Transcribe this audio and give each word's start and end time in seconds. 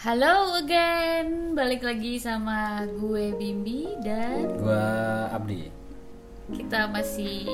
Halo 0.00 0.56
again, 0.56 1.52
balik 1.52 1.84
lagi 1.84 2.16
sama 2.16 2.88
gue 2.88 3.36
Bimbi 3.36 3.84
dan 4.00 4.48
Gua 4.56 5.28
Abdi. 5.28 5.68
kita 6.56 6.88
masih 6.88 7.44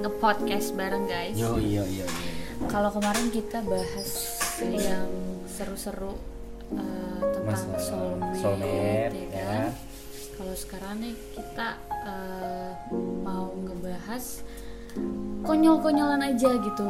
nge-podcast 0.00 0.72
bareng 0.72 1.04
guys. 1.04 1.36
Yo 1.36 1.60
iya 1.60 1.84
iya 1.84 2.08
iya. 2.08 2.32
Kalau 2.72 2.88
kemarin 2.96 3.28
kita 3.28 3.60
bahas 3.68 4.08
yang 4.64 5.04
seru-seru 5.44 6.16
uh, 6.72 7.20
tentang 7.28 7.60
Masalah 7.60 7.84
soulmate, 7.84 8.40
soulmate, 8.40 9.12
ya 9.28 9.36
ya. 9.36 9.44
kan? 9.44 9.70
Kalau 10.40 10.54
sekarang 10.56 10.94
nih 10.96 11.14
kita 11.36 11.68
uh, 12.08 12.72
mau 13.20 13.52
ngebahas 13.52 14.40
konyol-konyolan 15.44 16.24
aja 16.24 16.56
gitu. 16.56 16.88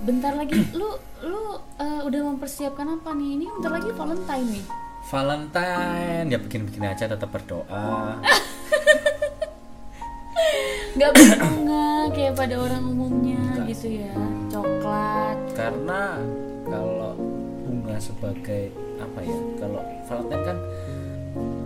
Bentar 0.00 0.32
lagi 0.32 0.56
lu 0.78 0.88
lu 1.20 1.42
uh, 1.76 2.00
udah 2.04 2.20
mempersiapkan 2.32 2.86
apa 2.90 3.12
nih? 3.12 3.36
Ini 3.36 3.46
bentar 3.58 3.72
lagi 3.72 3.90
Valentine 3.92 4.48
nih. 4.48 4.64
Valentine 5.08 6.26
ya 6.28 6.38
bikin-bikin 6.38 6.84
aja 6.84 7.04
tetap 7.08 7.28
berdoa. 7.28 8.16
nggak 10.90 11.12
berbunga 11.14 12.10
kayak 12.10 12.34
pada 12.34 12.58
orang 12.58 12.82
umumnya 12.82 13.38
Enggak 13.54 13.70
gitu 13.70 14.02
ya 14.02 14.10
coklat 14.50 15.38
Karena 15.54 16.18
kalau 16.66 17.14
bunga 17.62 17.94
sebagai 17.96 18.74
apa 18.98 19.18
ya? 19.22 19.38
Kalau 19.56 19.80
Valentine 20.04 20.42
kan 20.44 20.56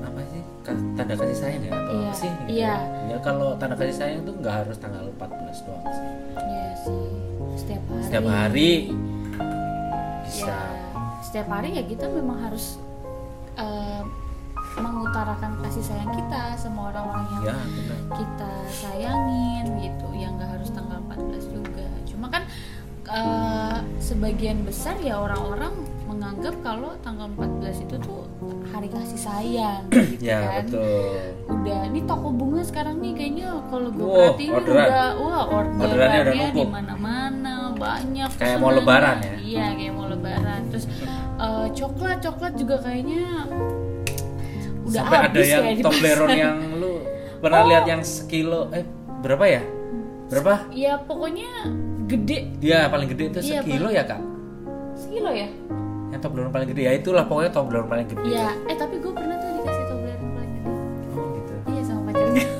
apa 0.05 0.21
sih? 0.29 0.43
Tanda 0.95 1.15
kasih 1.17 1.37
sayang 1.37 1.63
ya 1.65 1.73
atau 1.73 1.93
Iya, 1.93 2.05
apa 2.05 2.15
sih? 2.15 2.31
gitu 2.31 2.49
iya. 2.53 2.75
Ya 3.09 3.17
kalau 3.25 3.57
tanda 3.57 3.75
kasih 3.75 3.97
sayang 3.97 4.19
itu 4.23 4.33
nggak 4.37 4.55
harus 4.61 4.77
tanggal 4.77 5.05
14 5.09 5.67
doang 5.67 5.85
sih. 5.89 6.09
ya 6.45 6.69
sih 6.85 7.24
setiap 7.65 7.83
hari 7.89 8.05
Setiap 8.05 8.27
hari 8.27 8.71
bisa. 10.23 10.47
ya 10.47 10.59
setiap 11.21 11.49
hari 11.51 11.69
ya 11.73 11.83
kita 11.83 12.07
memang 12.07 12.39
harus 12.41 12.77
eh, 13.57 14.03
mengutarakan 14.75 15.57
kasih 15.61 15.85
sayang 15.85 16.11
kita 16.13 16.55
sama 16.55 16.91
orang-orang 16.91 17.27
yang 17.33 17.43
Ya, 17.45 17.57
benar. 17.57 17.99
kita 18.13 18.51
sayangin 18.71 19.65
gitu 19.81 20.09
yang 20.13 20.35
nggak 20.35 20.51
harus 20.53 20.69
tanggal 20.69 20.99
14 21.05 21.49
juga 21.49 21.87
cuma 22.05 22.27
kan 22.29 22.43
eh, 23.05 23.79
sebagian 23.99 24.63
besar 24.63 24.95
ya 24.99 25.17
orang-orang 25.17 25.73
menganggap 26.05 26.55
kalau 26.61 26.95
tanggal 27.01 27.27
14 27.31 27.83
itu 27.83 27.97
tuh 27.99 28.27
hari 28.67 28.87
kasih 28.87 29.19
sayang 29.19 29.83
gitu 30.13 30.23
Ya, 30.25 30.39
kan 30.53 30.65
betul. 30.67 31.19
udah 31.49 31.81
ini 31.87 32.01
toko 32.03 32.29
bunga 32.31 32.63
sekarang 32.63 32.99
nih 32.99 33.13
kayaknya 33.13 33.49
kalau 33.67 33.89
gue 33.89 34.03
Wow, 34.03 34.17
perhatiin 34.29 34.51
orderan. 34.53 34.85
udah 34.85 35.09
wah 35.17 35.43
Orderannya 35.49 36.23
di 36.27 36.39
numpuk. 36.55 36.69
Banyak 37.77 38.31
Kayak 38.35 38.57
mau 38.59 38.71
lebaran 38.71 39.17
ya? 39.19 39.35
iya 39.37 39.67
kayak 39.73 39.93
mau 39.93 40.07
lebaran 40.07 40.61
terus 40.69 40.85
eh, 41.37 41.67
coklat 41.71 42.19
coklat 42.21 42.53
juga 42.55 42.77
kayaknya 42.79 43.45
udah 44.85 45.01
Sampai 45.01 45.19
ada 45.23 45.41
yang 45.41 45.65
di 45.71 45.83
Toblerone 45.83 46.29
pasar. 46.29 46.41
yang 46.45 46.57
lu 46.77 46.93
pernah 47.39 47.61
Oh. 47.61 47.69
lihat 47.69 47.85
yang 47.85 48.01
sekilo 48.01 48.61
eh 48.71 48.85
berapa 49.19 49.45
ya? 49.45 49.63
Berapa? 50.27 50.55
ya 50.71 50.97
pokoknya 50.99 51.51
gede 52.05 52.39
Dia 52.59 52.87
paling 52.87 53.09
gede 53.09 53.25
itu 53.29 53.39
Iya, 53.43 53.61
sekilo 53.61 53.89
ya 53.89 54.03
kak? 54.03 54.21
sekilo 54.95 55.31
ya 55.31 55.49
Yang 56.09 56.21
Toblerone 56.23 56.51
paling 56.51 56.69
gede 56.69 56.83
ya 56.83 56.93
itulah 56.93 57.25
pokoknya 57.25 57.51
Toblerone 57.51 57.89
paling 57.89 58.07
gede. 58.07 58.25
iya 58.27 58.49
eh 58.65 58.75
tapi 58.75 58.97
gue 58.97 59.11
pernah 59.11 59.37
tuh 59.37 59.51
dikasih 59.53 59.85
Toblerone 59.87 60.31
paling 60.31 60.53
gede 60.55 60.71
Oh 61.11 61.25
gitu. 61.33 61.53
iya 61.67 61.83
sama 61.83 62.01
pacar 62.07 62.27
gue 62.27 62.45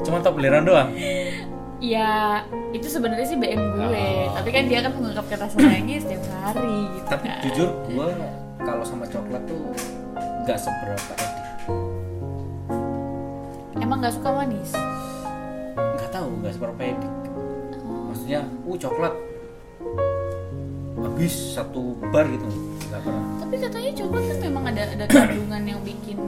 Cuma 0.00 0.18
Toblerone 0.20 0.64
doang. 0.64 0.88
ya 1.78 2.42
itu 2.70 2.86
sebenarnya 2.86 3.22
sih 3.24 3.36
BM 3.36 3.62
gue 3.72 3.86
Oh. 3.88 4.34
tapi 4.34 4.50
kan 4.50 4.66
dia 4.66 4.78
kan 4.80 4.90
mengungkapkan 4.90 5.38
rasa 5.38 5.56
sayangnya 5.56 5.98
setiap 5.98 6.22
hari 6.36 6.74
gitu 6.92 7.06
Tapi 7.08 7.24
kan. 7.24 7.38
jujur 7.44 7.68
gua 7.86 8.08
kalau 8.58 8.82
sama 8.82 9.04
coklat 9.04 9.42
tuh 9.44 9.62
nggak 10.42 10.58
seberapa 10.58 11.12
edik. 11.14 11.36
emang 13.78 13.98
nggak 13.98 14.10
suka 14.12 14.30
manis 14.32 14.70
Nggak 15.78 16.10
tahu 16.10 16.28
nggak 16.36 16.52
seberapa 16.52 16.80
edik. 16.84 17.12
Maksudnya, 18.08 18.40
uh 18.60 18.76
coklat 18.76 19.14
habis 20.98 21.34
satu 21.54 21.82
bar 22.04 22.26
gitu 22.26 22.46
nggak 22.84 23.00
pernah. 23.00 23.24
tapi 23.38 23.54
katanya 23.56 23.90
coklat 23.96 24.24
kan 24.24 24.38
memang 24.42 24.64
ada 24.66 24.82
ada 24.88 25.04
kandungan 25.06 25.62
yang 25.64 25.80
bikin 25.80 26.18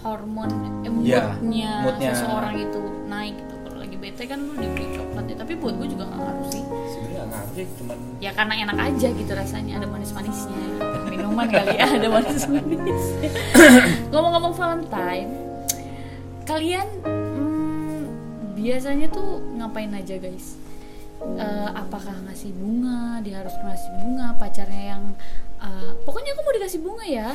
hormon 0.00 0.50
eh, 0.82 0.90
Ya, 1.04 1.38
moodnya 1.38 1.70
moodnya. 1.84 2.10
seseorang 2.12 2.54
itu 2.58 2.80
naik 3.06 3.34
gitu 3.36 3.54
bete 4.02 4.26
kan 4.26 4.42
lu 4.42 4.58
dibeli 4.58 4.98
coklat 4.98 5.24
ya. 5.30 5.36
Tapi 5.38 5.52
buat 5.54 5.78
gue 5.78 5.88
juga 5.94 6.10
nggak 6.10 6.18
ngaruh 6.18 6.46
sih. 6.50 6.62
Sebenarnya 6.66 7.24
ngaruh 7.30 7.52
sih, 7.54 7.66
cuman 7.78 7.98
ya 8.18 8.30
karena 8.34 8.54
enak 8.66 8.78
aja 8.90 9.08
gitu 9.14 9.32
rasanya. 9.32 9.72
Ada 9.78 9.86
manis-manisnya. 9.86 10.62
Minuman 11.12 11.46
kali 11.48 11.76
ya 11.76 11.86
ada 11.92 12.08
manis-manis 12.08 13.04
ngomong-ngomong 14.12 14.52
Valentine 14.56 15.32
kalian 16.48 16.88
hmm, 17.04 18.00
biasanya 18.58 19.08
tuh 19.08 19.40
ngapain 19.56 19.92
aja 19.94 20.18
guys? 20.18 20.58
Eh, 21.22 21.68
apakah 21.70 22.18
ngasih 22.26 22.50
bunga 22.50 23.22
dia 23.22 23.38
harus 23.40 23.54
ngasih 23.54 23.90
bunga 24.02 24.34
pacarnya 24.36 24.98
yang 24.98 25.04
eh, 25.62 25.92
pokoknya 26.02 26.34
aku 26.34 26.40
mau 26.42 26.54
dikasih 26.58 26.80
bunga 26.82 27.06
ya 27.06 27.30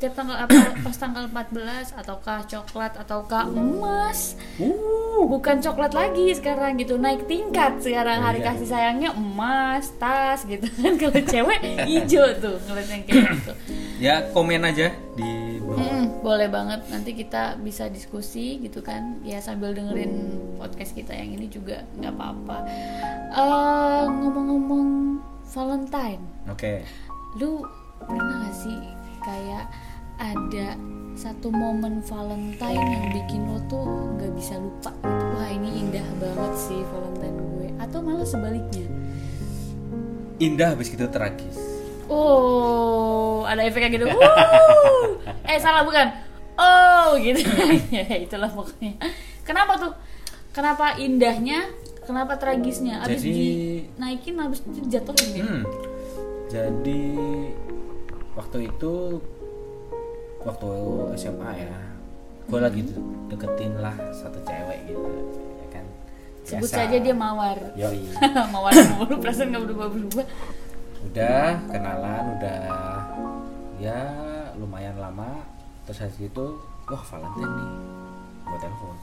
setiap 0.00 0.16
tanggal 0.16 0.48
apa 0.48 0.56
pas 0.88 0.96
tanggal 0.96 1.24
14 1.28 1.92
ataukah 2.00 2.40
coklat 2.48 2.96
ataukah 2.96 3.44
emas? 3.52 4.32
Uh. 4.56 5.28
Bukan 5.28 5.60
coklat 5.60 5.92
lagi 5.92 6.32
sekarang 6.32 6.80
gitu 6.80 6.96
naik 6.96 7.28
tingkat 7.28 7.84
sekarang. 7.84 8.24
Hari 8.24 8.40
Iya. 8.40 8.48
kasih 8.48 8.68
sayangnya 8.72 9.12
emas 9.12 9.92
tas 10.00 10.48
gitu. 10.48 10.64
Kan 10.80 10.96
kalau 10.96 11.20
cewek 11.20 11.60
hijau 11.84 12.32
tuh 12.40 12.56
ngeliat 12.64 12.88
yang 12.88 13.02
kayak 13.04 13.24
gitu. 13.36 13.52
Ya 14.00 14.24
komen 14.32 14.64
aja 14.64 14.96
di 15.12 15.60
bawah. 15.60 15.76
Mm, 15.76 16.24
boleh 16.24 16.48
banget. 16.48 16.80
Nanti 16.88 17.12
kita 17.12 17.60
bisa 17.60 17.84
diskusi 17.92 18.56
gitu 18.64 18.80
kan. 18.80 19.20
Ya 19.20 19.44
sambil 19.44 19.76
dengerin 19.76 20.40
podcast 20.56 20.96
kita 20.96 21.12
yang 21.12 21.36
ini 21.36 21.52
juga 21.52 21.84
nggak 22.00 22.16
apa-apa. 22.16 22.64
Eh, 23.36 24.04
ngomong-ngomong 24.08 25.20
Valentine. 25.52 26.24
Oke. 26.48 26.80
lu 27.36 27.60
pernah 28.00 28.48
gak 28.48 28.56
sih 28.56 28.80
kayak 29.22 29.68
ada 30.20 30.76
satu 31.12 31.48
momen 31.50 32.00
Valentine 32.00 32.76
yang 32.78 33.06
bikin 33.10 33.42
lo 33.44 33.58
tuh 33.66 33.84
nggak 34.14 34.32
bisa 34.32 34.54
lupa. 34.56 34.92
Gitu 34.94 35.24
wah 35.32 35.48
ini 35.48 35.70
indah 35.80 36.06
banget 36.16 36.52
sih 36.56 36.80
Valentine 36.86 37.36
gue. 37.36 37.68
Atau 37.76 37.98
malah 38.00 38.24
sebaliknya. 38.24 38.86
Indah 40.38 40.72
habis 40.72 40.88
gitu 40.88 41.08
tragis. 41.08 41.56
oh 42.06 43.46
ada 43.46 43.62
efeknya 43.62 43.90
gitu. 43.92 44.06
Eh 45.44 45.58
salah 45.58 45.82
bukan. 45.82 46.06
Oh 46.54 47.16
gitu. 47.16 47.40
Ya 47.94 48.20
itulah 48.20 48.48
pokoknya. 48.48 48.98
Kenapa 49.42 49.78
tuh? 49.78 49.92
Kenapa 50.50 50.98
indahnya 50.98 51.70
kenapa 52.02 52.34
tragisnya? 52.34 53.00
Abis 53.00 53.22
Jadi- 53.22 53.86
dinaikin 53.94 54.34
abis 54.36 54.60
itu 54.66 54.80
jatuhin 54.90 55.28
gitu 55.32 55.46
Hmm. 55.46 55.64
Jadi 56.50 57.02
waktu 58.34 58.66
itu 58.66 59.22
waktu 60.40 60.68
SMA 61.14 61.50
ya, 61.58 61.74
gue 62.44 62.58
lagi 62.58 62.80
de- 62.82 63.00
deketin 63.28 63.76
lah 63.76 63.92
satu 64.10 64.40
cewek 64.40 64.78
gitu, 64.86 65.10
ya 65.56 65.68
kan. 65.70 65.84
sebut 66.42 66.66
saja 66.66 66.96
dia 66.96 67.12
mawar 67.12 67.56
Yoi. 67.74 68.08
mawar 68.54 68.72
mulu 68.90 69.14
perasaan 69.18 69.50
nggak 69.50 69.64
berubah 69.64 69.88
berubah 69.88 70.26
Udah 71.00 71.56
kenalan, 71.66 72.36
udah 72.36 72.60
ya 73.78 73.96
lumayan 74.54 74.92
lama. 74.94 75.40
Terus 75.84 76.04
habis 76.04 76.20
itu, 76.22 76.44
wah 76.84 77.02
Valentine 77.02 77.48
nih, 77.50 77.70
gue 78.44 78.58
telepon. 78.58 78.96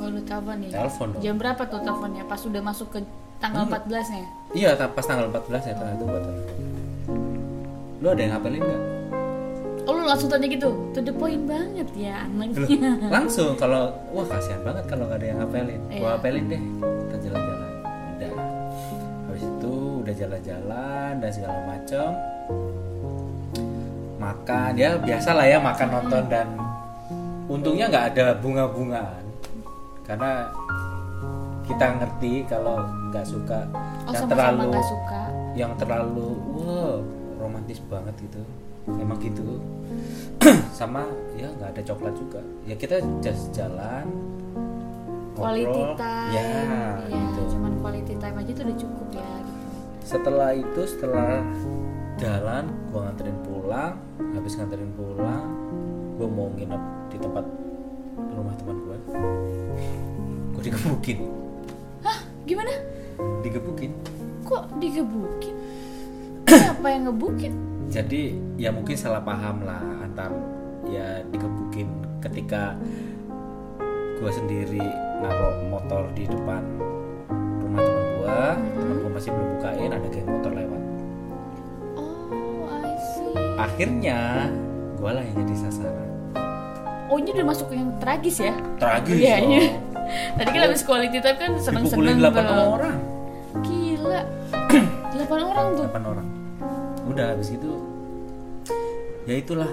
Oh 0.00 0.08
lu 0.08 0.20
telepon 0.22 0.56
nih. 0.58 0.72
Telepon 0.72 1.06
dong. 1.12 1.20
Jam 1.20 1.36
berapa 1.36 1.62
tuh 1.62 1.80
teleponnya? 1.80 2.24
Pas 2.24 2.40
udah 2.40 2.62
masuk 2.64 2.88
ke 2.88 2.98
tanggal 3.36 3.64
Hmm. 3.64 3.76
14 3.84 4.06
nya. 4.08 4.24
Iya, 4.50 4.68
pas 4.80 5.04
tanggal 5.04 5.28
14 5.28 5.60
ya 5.62 5.74
tanggal 5.74 5.94
itu 5.94 6.04
gue 6.06 6.20
telepon. 6.22 6.56
Lu 8.00 8.06
ada 8.08 8.20
yang 8.20 8.32
ngapelin 8.32 8.60
nggak? 8.60 8.82
Oh 9.90 9.98
lu 9.98 10.06
langsung 10.06 10.30
tanya 10.30 10.46
gitu. 10.46 10.70
To 10.88 11.00
the 11.00 11.10
point 11.10 11.42
banget 11.44 11.90
ya 11.92 12.22
Loh, 12.28 12.46
anaknya. 12.46 13.10
langsung 13.10 13.58
kalau 13.58 13.90
wah 14.08 14.22
kasihan 14.24 14.62
banget 14.62 14.86
kalau 14.86 15.02
nggak 15.04 15.18
ada 15.18 15.26
yang 15.26 15.38
ngapelin 15.40 15.80
Iya. 15.84 15.98
gua 15.98 16.10
apelin 16.14 16.44
deh 16.46 16.62
kita 17.02 17.16
jalan-jalan 17.20 17.70
udah 18.12 18.32
habis 19.26 19.42
itu 19.44 19.72
udah 19.98 20.14
jalan-jalan 20.14 21.10
dan 21.16 21.30
segala 21.32 21.58
macem 21.66 22.08
makan 24.16 24.70
ya 24.76 24.90
biasa 24.96 25.30
lah 25.32 25.46
ya 25.48 25.58
makan 25.58 25.88
nonton 25.90 26.22
dan 26.28 26.46
untungnya 27.46 27.86
nggak 27.88 28.06
ada 28.14 28.26
bunga-bungaan 28.36 29.24
karena 30.04 30.46
kita 31.64 31.86
ngerti 31.96 32.32
kalau 32.46 32.78
nggak 33.08 33.24
suka 33.24 33.58
Oh 34.00 34.12
yang 34.12 34.22
sama-sama 34.22 34.30
terlalu 34.30 34.62
nggak 34.68 34.86
suka. 34.86 35.22
yang 35.56 35.72
terlalu 35.76 36.28
wow 36.54 36.94
romantis 37.38 37.78
banget 37.82 38.14
gitu 38.20 38.42
emang 38.88 39.18
gitu. 39.18 39.60
Sama 40.72 41.04
ya 41.34 41.50
nggak 41.50 41.70
ada 41.74 41.82
coklat 41.84 42.14
juga. 42.14 42.40
Ya 42.64 42.74
kita 42.74 42.98
just 43.20 43.50
jalan 43.50 44.08
Quality 45.30 45.68
ngobrol. 45.68 45.96
time. 45.96 46.32
ya 46.32 46.42
Iya, 47.06 47.20
gitu. 47.32 47.40
cuman 47.54 47.72
quality 47.80 48.14
time 48.14 48.36
aja 48.36 48.50
tuh 48.52 48.64
udah 48.66 48.76
cukup 48.76 49.08
ya 49.14 49.30
gitu. 49.40 49.60
setelah 50.02 50.50
itu 50.52 50.80
setelah 50.84 51.40
jalan 52.16 52.64
gue 52.90 53.00
nganterin 53.00 53.38
pulang. 53.42 53.92
Habis 54.30 54.52
nganterin 54.56 54.92
pulang 54.92 55.44
gue 56.16 56.28
mau 56.28 56.52
nginep 56.52 56.82
di 57.08 57.16
tempat 57.16 57.44
rumah 58.18 58.54
teman 58.54 58.76
gue 58.78 58.96
gue 60.50 60.62
digebukin. 60.62 61.18
Hah? 62.02 62.18
Gimana? 62.44 62.72
Digebukin. 63.40 63.92
Kok 64.44 64.62
digebukin? 64.76 65.54
Siapa 66.50 66.86
yang 66.90 67.08
ngebukin 67.08 67.52
jadi 67.90 68.22
ya 68.54 68.70
mungkin 68.70 68.94
salah 68.94 69.18
paham 69.20 69.66
lah 69.66 69.82
antar 70.00 70.30
ya 70.86 71.26
digebukin 71.26 71.90
ketika 72.22 72.78
gue 74.16 74.30
sendiri 74.30 74.84
naruh 75.18 75.58
motor 75.66 76.06
di 76.14 76.24
depan 76.24 76.62
rumah 77.60 77.82
teman 77.82 78.06
gue 78.14 78.38
teman 78.78 78.96
gue 78.96 79.10
masih 79.10 79.30
belum 79.32 79.48
bukain 79.58 79.90
ada 79.90 80.06
geng 80.08 80.28
motor 80.28 80.52
lewat. 80.52 80.82
Oh 81.96 82.70
I 82.70 82.94
see. 82.96 83.34
Akhirnya 83.56 84.18
gue 84.94 85.10
lah 85.10 85.22
yang 85.22 85.36
jadi 85.40 85.54
sasaran. 85.58 86.08
Oh 87.10 87.18
ini 87.18 87.34
udah 87.34 87.46
masuk 87.48 87.74
yang 87.74 87.90
tragis 87.98 88.38
ya? 88.38 88.54
Tragis 88.78 89.18
Iya, 89.18 89.36
loh. 89.40 89.50
iya. 89.50 89.64
tadi 90.38 90.48
kan 90.48 90.60
habis 90.62 90.82
quality 90.82 91.18
time 91.18 91.38
kan 91.38 91.50
seneng-seneng 91.58 92.06
dipukulin 92.06 92.16
8 92.22 92.38
tuh. 92.38 92.66
orang. 92.70 92.98
Gila. 93.66 94.20
8 95.26 95.50
orang 95.50 95.66
tuh? 95.74 95.86
8 95.90 96.06
orang 96.06 96.26
udah 97.10 97.34
habis 97.34 97.50
itu 97.50 97.72
ya 99.26 99.42
itulah 99.42 99.66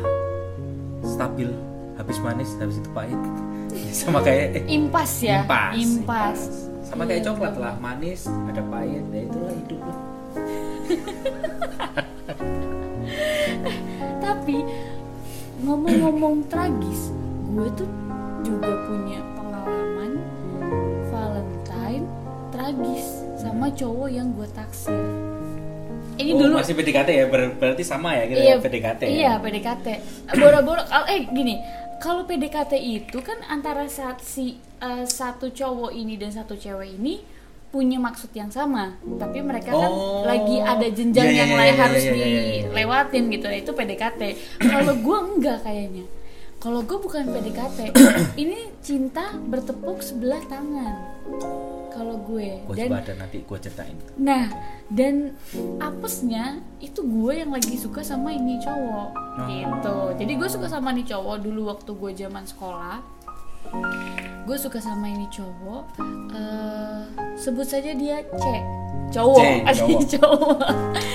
stabil 1.06 1.54
habis 1.98 2.18
manis 2.22 2.50
habis 2.57 2.78
itu 2.81 2.89
pahit. 2.94 3.18
Sama 3.94 4.22
kayak 4.25 4.57
eh, 4.57 4.63
impas 4.69 5.12
ya? 5.22 5.45
impas, 5.45 5.74
impas. 5.78 6.39
Sama 6.88 7.04
Iya, 7.04 7.10
kayak 7.13 7.24
coklat 7.30 7.54
iya. 7.54 7.62
lah 7.62 7.74
manis 7.78 8.22
ada 8.25 8.62
pahit 8.69 9.06
ya 9.13 9.22
itulah 9.28 9.54
hidup 9.54 9.81
lah. 9.86 9.98
Tapi 14.25 14.57
ngomong-ngomong 15.62 16.48
tragis 16.48 17.12
gue 17.54 17.68
tuh 17.74 17.90
juga 18.45 18.72
punya 18.86 19.19
pengalaman 19.33 20.12
Valentine 21.10 22.06
tragis 22.54 23.07
sama 23.42 23.74
cowok 23.74 24.10
yang 24.13 24.30
gue 24.38 24.45
taksir 24.54 25.01
ini 26.18 26.31
oh, 26.34 26.40
dulu. 26.42 26.54
masih 26.58 26.74
PDKT 26.74 27.10
ya? 27.10 27.25
Ber- 27.25 27.54
berarti 27.56 27.81
sama 27.81 28.14
ya 28.14 28.25
kita 28.25 28.40
iya 28.40 28.56
PDKT 28.58 29.02
ya? 29.02 29.10
iya 29.10 29.31
PDKT 29.38 29.88
boro-boro 30.36 30.81
eh 31.08 31.25
gini. 31.28 31.56
Kalau 31.98 32.25
PDKT 32.25 32.78
itu 32.78 33.18
kan 33.22 33.42
antara 33.46 33.90
saat 33.90 34.22
si 34.22 34.54
eh, 34.78 35.04
satu 35.04 35.50
cowok 35.50 35.90
ini 35.92 36.14
dan 36.14 36.30
satu 36.30 36.54
cewek 36.54 36.94
ini 36.94 37.25
punya 37.68 37.98
maksud 37.98 38.30
yang 38.31 38.48
sama. 38.48 38.94
Tapi 39.02 39.42
mereka 39.42 39.74
kan 39.74 39.90
Oh. 39.90 40.22
lagi 40.22 40.58
ada 40.58 40.86
jenjang 40.88 41.25
Iya, 41.25 41.34
iya, 41.34 41.40
yang 41.42 41.52
iya, 41.52 41.58
lain 41.58 41.74
iya, 41.74 41.81
harus 41.81 42.04
iya, 42.04 42.14
iya, 42.14 42.25
iya, 42.25 42.42
iya. 42.42 42.64
dilewatin 42.69 43.24
gitu. 43.28 43.46
Nah 43.50 43.58
itu 43.58 43.72
PDKT 43.74 44.22
kalau 44.62 44.94
gue 44.96 45.18
enggak 45.36 45.60
kayaknya. 45.62 46.06
Kalau 46.58 46.81
gue 46.81 46.98
bukan 46.98 47.24
PDKT 47.28 47.80
ini 48.44 48.74
cinta 48.81 49.34
bertepuk 49.38 50.02
sebelah 50.02 50.42
tangan 50.46 50.94
kalau 51.97 52.21
gue 52.21 52.61
gue 52.61 52.75
dan 52.77 52.88
coba 52.94 52.97
ada 53.01 53.13
nanti 53.17 53.38
gue 53.41 53.57
ceritain 53.57 53.97
Nah, 54.21 54.45
dan 54.94 55.33
apesnya 55.81 56.61
itu 56.77 57.01
gue 57.01 57.33
yang 57.41 57.49
lagi 57.49 57.73
suka 57.73 58.05
sama 58.05 58.29
ini 58.29 58.61
cowok 58.61 59.09
gitu. 59.49 59.97
Jadi 60.21 60.31
gue 60.38 60.49
suka 60.49 60.69
sama 60.69 60.94
ini 60.94 61.01
cowok 61.01 61.35
dulu 61.41 61.73
waktu 61.73 61.91
gue 61.97 62.11
zaman 62.13 62.45
sekolah. 62.45 63.01
Gue 64.45 64.55
suka 64.55 64.77
sama 64.79 65.09
ini 65.09 65.25
cowok. 65.27 65.83
eh, 66.31 67.01
sebut 67.35 67.65
saja 67.65 67.91
dia 67.97 68.21
C. 68.23 68.45
Cowok, 69.11 69.39
C, 69.41 69.44
cowok. 69.81 70.01
cowok. 70.13 70.57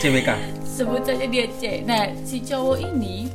CWK 0.02 0.30
sebut 0.72 1.02
saja 1.04 1.24
dia 1.28 1.46
C. 1.60 1.84
Nah, 1.86 2.10
si 2.24 2.40
cowok 2.42 2.80
ini 2.80 3.28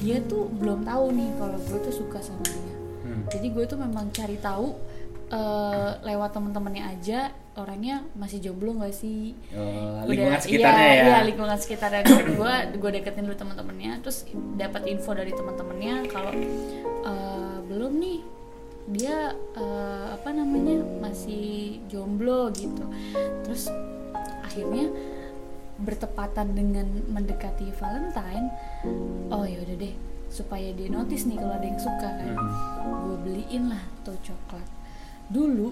dia 0.00 0.16
tuh 0.24 0.48
belum 0.56 0.82
tahu 0.88 1.12
nih 1.12 1.30
kalau 1.36 1.58
gue 1.60 1.78
tuh 1.84 1.94
suka 1.94 2.18
sama 2.24 2.40
dia. 2.48 2.74
Hmm. 3.04 3.22
Jadi 3.28 3.46
gue 3.52 3.64
tuh 3.68 3.76
memang 3.76 4.08
cari 4.10 4.40
tahu 4.40 4.72
eh, 5.30 5.90
lewat 6.02 6.30
teman-temannya 6.32 6.84
aja 6.88 7.20
orangnya 7.54 8.02
masih 8.14 8.40
jomblo 8.40 8.74
gak 8.76 8.90
sih? 8.92 9.34
Eh, 9.48 9.58
Udah- 9.58 10.06
lingkungan 10.06 10.40
sekitarnya 10.40 10.86
iya, 10.86 10.94
ya 10.94 11.04
Iya, 11.04 11.18
lingkungan 11.24 11.56
sekitarnya 11.56 12.02
gue 12.06 12.54
gue 12.76 12.90
deketin 12.92 13.24
dulu 13.24 13.36
teman-temannya, 13.36 13.92
terus 14.00 14.26
dapat 14.54 14.82
info 14.86 15.10
dari 15.12 15.30
teman-temannya 15.30 15.94
kalau 16.06 16.32
eh, 17.04 17.56
belum 17.64 17.92
nih 17.96 18.20
dia 18.90 19.18
eh, 19.54 20.06
apa 20.12 20.28
namanya 20.30 20.82
masih 20.98 21.78
jomblo 21.86 22.50
gitu. 22.50 22.82
Terus 23.44 23.70
akhirnya 24.42 24.90
bertepatan 25.78 26.52
dengan 26.52 26.84
mendekati 27.08 27.72
Valentine, 27.72 28.52
oh 29.30 29.44
ya 29.44 29.58
udah 29.58 29.76
deh 29.78 29.94
supaya 30.28 30.70
dia 30.70 30.86
notice 30.86 31.24
nih 31.24 31.34
kalau 31.34 31.54
ada 31.54 31.66
yang 31.66 31.80
suka 31.80 32.08
kan 32.08 32.30
Hmm. 32.30 32.50
gue 33.02 33.16
beliin 33.20 33.64
lah 33.66 33.82
tuh 34.02 34.14
coklat 34.20 34.62
dulu 35.30 35.70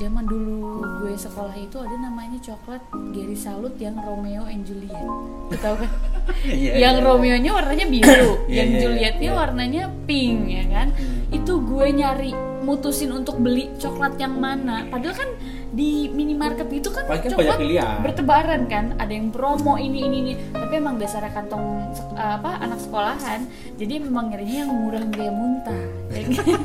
zaman 0.00 0.24
dulu 0.24 0.80
gue 1.04 1.12
sekolah 1.12 1.52
itu 1.52 1.76
ada 1.76 1.92
namanya 2.00 2.40
coklat 2.40 2.80
Gary 3.12 3.36
Salut 3.36 3.76
yang 3.76 3.92
Romeo 4.00 4.48
and 4.48 4.64
Juliet. 4.64 5.04
Lu 5.52 5.56
tahu 5.60 5.84
kan? 5.84 5.90
Iya, 6.46 6.78
yang 6.78 6.96
iya. 7.02 7.04
Romeo-nya 7.04 7.50
warnanya 7.50 7.86
biru 7.90 8.38
Iya, 8.46 8.62
yang 8.62 8.68
iya, 8.70 8.78
iya, 8.78 8.82
Julietnya 8.86 9.30
iya. 9.34 9.38
warnanya 9.42 9.82
pink 10.06 10.38
ya 10.48 10.64
kan? 10.70 10.88
Itu 11.34 11.60
gue 11.66 11.86
nyari 11.92 12.30
mutusin 12.62 13.10
untuk 13.10 13.42
beli 13.42 13.68
coklat 13.76 14.16
yang 14.22 14.38
mana. 14.38 14.86
Padahal 14.86 15.18
kan 15.18 15.30
di 15.74 16.06
minimarket 16.08 16.70
itu 16.70 16.88
kan 16.94 17.04
Paling 17.10 17.26
kan 17.26 17.30
coklat 17.36 17.58
bertebaran 18.06 18.62
kan? 18.70 18.94
Ada 19.02 19.12
yang 19.12 19.28
promo 19.34 19.76
ini 19.76 19.98
ini 20.08 20.16
ini. 20.24 20.32
Tapi 20.54 20.72
emang 20.78 20.96
dasar 20.96 21.26
kantong 21.26 21.90
sek- 21.90 22.14
apa 22.16 22.62
anak 22.62 22.78
sekolahan. 22.80 23.40
Jadi 23.76 23.98
memang 23.98 24.30
nyarinya 24.30 24.56
yang 24.62 24.72
murah 24.72 25.02
meriah 25.04 25.34
muntah 25.34 25.82
ya 26.14 26.22
kan? 26.22 26.58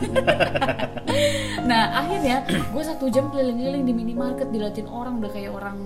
akhirnya 1.98 2.38
gue 2.46 2.84
satu 2.86 3.10
jam 3.10 3.34
keliling-keliling 3.34 3.86
di 3.86 3.94
minimarket 3.94 4.48
diliatin 4.54 4.86
orang 4.86 5.18
udah 5.18 5.32
kayak 5.34 5.52
orang 5.54 5.78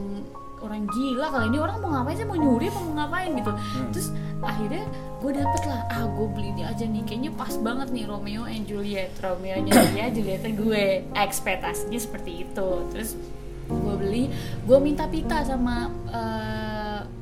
orang 0.61 0.85
gila 0.87 1.27
kali. 1.33 1.45
Ini 1.49 1.57
orang 1.57 1.77
mau 1.81 1.89
ngapain 1.89 2.15
sih? 2.15 2.27
Mau 2.27 2.37
nyuri 2.37 2.69
apa 2.69 2.79
mau 2.85 2.93
ngapain 3.01 3.31
gitu. 3.33 3.51
Terus 3.91 4.07
akhirnya 4.41 4.83
gue 5.21 5.31
dapet 5.33 5.61
lah 5.65 5.81
ah 5.89 6.05
gue 6.05 6.27
beli 6.29 6.49
ini 6.53 6.63
aja 6.63 6.85
nih. 6.85 7.03
Kayaknya 7.03 7.31
pas 7.33 7.53
banget 7.57 7.87
nih 7.89 8.05
Romeo 8.05 8.43
and 8.45 8.65
Juliet. 8.69 9.11
Romeo 9.17 9.57
nya 9.57 9.73
dia 9.91 10.05
Julietnya 10.15 10.53
gue. 10.53 10.85
Ekspektasinya 11.17 11.99
seperti 11.99 12.45
itu. 12.45 12.69
Terus 12.93 13.17
gue 13.71 13.95
beli 13.95 14.27
gue 14.67 14.77
minta 14.83 15.07
pita 15.07 15.47
sama 15.47 15.89
eh, 16.11 16.80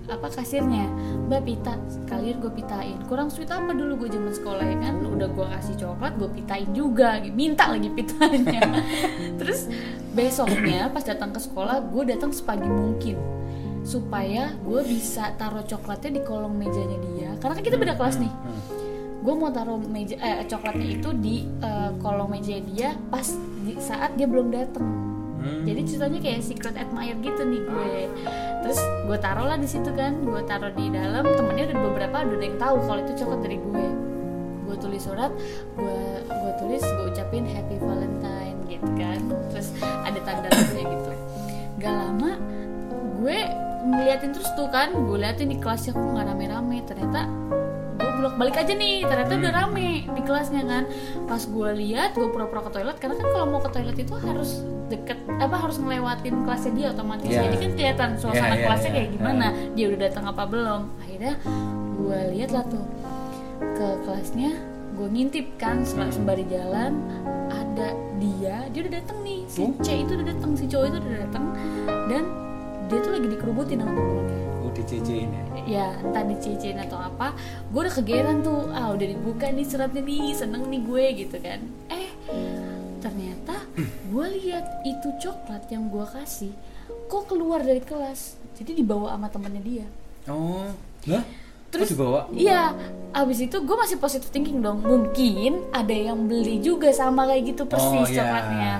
apa 0.09 0.27
kasirnya? 0.33 0.89
Mbak 1.29 1.41
pita 1.45 1.73
kalian 2.09 2.41
gue 2.41 2.51
pitain. 2.51 2.97
Kurang 3.06 3.30
sweet 3.30 3.54
apa 3.54 3.71
dulu 3.71 4.06
gue 4.06 4.09
zaman 4.18 4.33
sekolah 4.33 4.66
ya 4.66 4.78
kan? 4.81 4.95
Udah 5.06 5.30
gue 5.30 5.45
kasih 5.45 5.75
coklat 5.78 6.13
gue 6.18 6.30
pitain 6.33 6.69
juga 6.73 7.21
minta 7.30 7.69
lagi 7.69 7.89
pitanya. 7.94 8.61
Terus 9.39 9.69
besoknya 10.18 10.89
pas 10.89 11.06
datang 11.06 11.30
ke 11.30 11.39
sekolah 11.39 11.85
gue 11.85 12.04
datang 12.09 12.33
sepagi 12.33 12.66
mungkin. 12.66 13.16
Supaya 13.85 14.57
gue 14.66 14.81
bisa 14.83 15.31
taruh 15.37 15.63
coklatnya 15.63 16.19
di 16.19 16.21
kolong 16.25 16.57
mejanya 16.57 16.97
dia. 17.13 17.30
Karena 17.37 17.54
kan 17.56 17.63
kita 17.63 17.78
beda 17.78 17.94
kelas 17.94 18.18
nih. 18.18 18.33
Gue 19.19 19.33
mau 19.37 19.54
taruh 19.54 19.78
meja 19.78 20.18
eh, 20.18 20.47
coklatnya 20.49 20.87
itu 20.99 21.09
di 21.13 21.45
eh, 21.61 21.92
kolong 22.01 22.33
meja 22.33 22.57
dia 22.57 22.97
pas 23.13 23.30
di 23.61 23.78
saat 23.78 24.18
dia 24.18 24.25
belum 24.25 24.49
datang 24.49 25.19
Hmm. 25.39 25.63
jadi 25.63 25.81
ceritanya 25.87 26.19
kayak 26.19 26.41
secret 26.43 26.75
admirer 26.75 27.17
gitu 27.23 27.41
nih 27.47 27.61
gue. 27.63 27.93
Terus 28.59 28.79
gue 29.07 29.17
taruh 29.23 29.47
lah 29.47 29.55
di 29.55 29.69
situ 29.71 29.87
kan 29.95 30.19
gue 30.19 30.41
taruh 30.43 30.71
di 30.75 30.91
dalam 30.91 31.23
temennya 31.23 31.71
udah 31.71 31.79
beberapa 31.79 32.17
udah 32.27 32.35
ada 32.35 32.45
yang 32.45 32.59
tahu 32.59 32.77
kalau 32.83 33.01
itu 33.07 33.13
coklat 33.23 33.39
dari 33.47 33.57
gue. 33.57 33.85
Gue 34.67 34.75
tulis 34.77 35.01
surat 35.01 35.31
gue 35.79 35.99
gue 36.27 36.51
tulis 36.59 36.83
gue 36.83 37.05
ucapin 37.07 37.47
happy 37.47 37.75
valentine 37.79 38.57
gitu 38.67 38.89
kan. 38.99 39.19
Terus 39.55 39.67
ada 39.79 40.19
tanda 40.27 40.47
lagunya 40.51 40.85
gitu. 40.91 41.11
Gak 41.79 41.93
lama 41.95 42.31
gue 43.19 43.37
ngeliatin 43.79 44.35
terus 44.35 44.51
tuh 44.59 44.67
kan 44.67 44.91
gue 44.91 45.17
liatin 45.17 45.55
di 45.55 45.57
kelasnya 45.63 45.95
kok 45.95 46.03
nggak 46.03 46.27
rame-rame. 46.35 46.83
Ternyata 46.83 47.31
gue 47.95 48.11
bolak 48.19 48.35
balik 48.35 48.55
aja 48.59 48.75
nih 48.75 49.07
ternyata 49.07 49.39
udah 49.39 49.53
rame 49.55 50.03
di 50.03 50.21
kelasnya 50.27 50.67
kan. 50.67 50.83
Pas 51.31 51.47
gue 51.47 51.69
lihat 51.79 52.11
gue 52.11 52.27
pura-pura 52.27 52.67
ke 52.67 52.71
toilet 52.75 52.99
karena 52.99 53.15
kan 53.15 53.27
kalau 53.31 53.45
mau 53.47 53.63
ke 53.63 53.71
toilet 53.71 53.95
itu 53.95 54.11
harus 54.19 54.67
deket 54.89 55.15
apa 55.31 55.55
harus 55.55 55.77
ngelewatin 55.77 56.35
kelasnya 56.41 56.71
dia 56.73 56.87
otomatis. 56.89 57.25
Iya. 57.25 57.41
jadi 57.45 57.55
kan 57.57 57.71
kelihatan 57.71 58.09
suasana 58.15 58.35
Iya, 58.43 58.51
iya, 58.51 58.63
kelasnya 58.63 58.87
iya. 58.87 58.95
kayak 58.95 59.09
gimana 59.11 59.45
dia 59.71 59.85
udah 59.87 59.99
datang 60.01 60.25
apa 60.25 60.43
belum? 60.43 60.81
Akhirnya 60.99 61.33
gue 61.95 62.19
lihat 62.33 62.49
lah 62.49 62.63
tuh 62.65 62.85
ke 63.71 63.87
kelasnya 64.03 64.51
gue 64.91 65.07
ngintip 65.07 65.45
kan 65.55 65.79
sel- 65.81 66.09
sembari 66.09 66.43
jalan 66.45 66.99
ada 67.49 67.87
dia 68.17 68.67
dia 68.67 68.79
udah 68.81 68.93
datang 68.95 69.17
nih. 69.21 69.41
Si 69.45 69.59
Oh. 69.59 69.71
C 69.77 69.87
itu 69.97 70.11
udah 70.11 70.27
datang 70.27 70.51
si 70.53 70.65
cowok 70.65 70.85
itu 70.87 70.97
udah 70.99 71.19
datang 71.23 71.45
dan 72.07 72.23
dia 72.85 72.99
tuh 72.99 73.11
lagi 73.11 73.27
dikerubutin 73.27 73.77
sama 73.77 73.91
temen-temennya 73.91 74.37
Oh, 74.59 74.71
dicecein 74.71 75.29
ya. 75.29 75.43
ya 75.65 75.87
entah 75.99 76.23
dicecein 76.23 76.77
atau 76.79 76.99
apa. 76.99 77.33
Gue 77.67 77.81
udah 77.81 77.95
kegeran 77.95 78.37
tuh 78.39 78.69
ah 78.69 78.89
udah 78.89 79.07
dibuka 79.07 79.47
nih 79.47 79.63
suratnya 79.63 79.99
nih 79.99 80.31
seneng 80.31 80.63
nih 80.63 80.81
gue 80.81 81.03
gitu 81.17 81.37
kan. 81.37 81.59
Eh 81.89 81.98
ternyata 82.99 83.56
gue 84.07 84.25
lihat 84.39 84.83
itu 84.83 85.07
coklat 85.18 85.65
yang 85.68 85.87
gue 85.87 86.06
kasih 86.06 86.51
kok 87.07 87.25
keluar 87.25 87.59
dari 87.59 87.79
kelas 87.79 88.35
jadi 88.56 88.75
dibawa 88.75 89.15
sama 89.15 89.27
temennya 89.27 89.63
dia 89.63 89.87
oh 90.27 90.69
lah 91.07 91.23
Terus- 91.69 91.94
dibawa 91.94 92.25
Iya, 92.33 92.73
abis 93.13 93.45
itu 93.45 93.61
gue 93.61 93.77
masih 93.77 94.01
positive 94.01 94.33
thinking 94.33 94.57
dong. 94.57 94.81
Mungkin 94.81 95.69
ada 95.69 95.94
yang 95.94 96.25
beli 96.25 96.57
juga 96.57 96.89
sama 96.89 97.29
kayak 97.29 97.53
gitu 97.53 97.69
persis 97.69 97.94
oh, 97.94 98.09
ya. 98.09 98.25
coklatnya. 98.25 98.73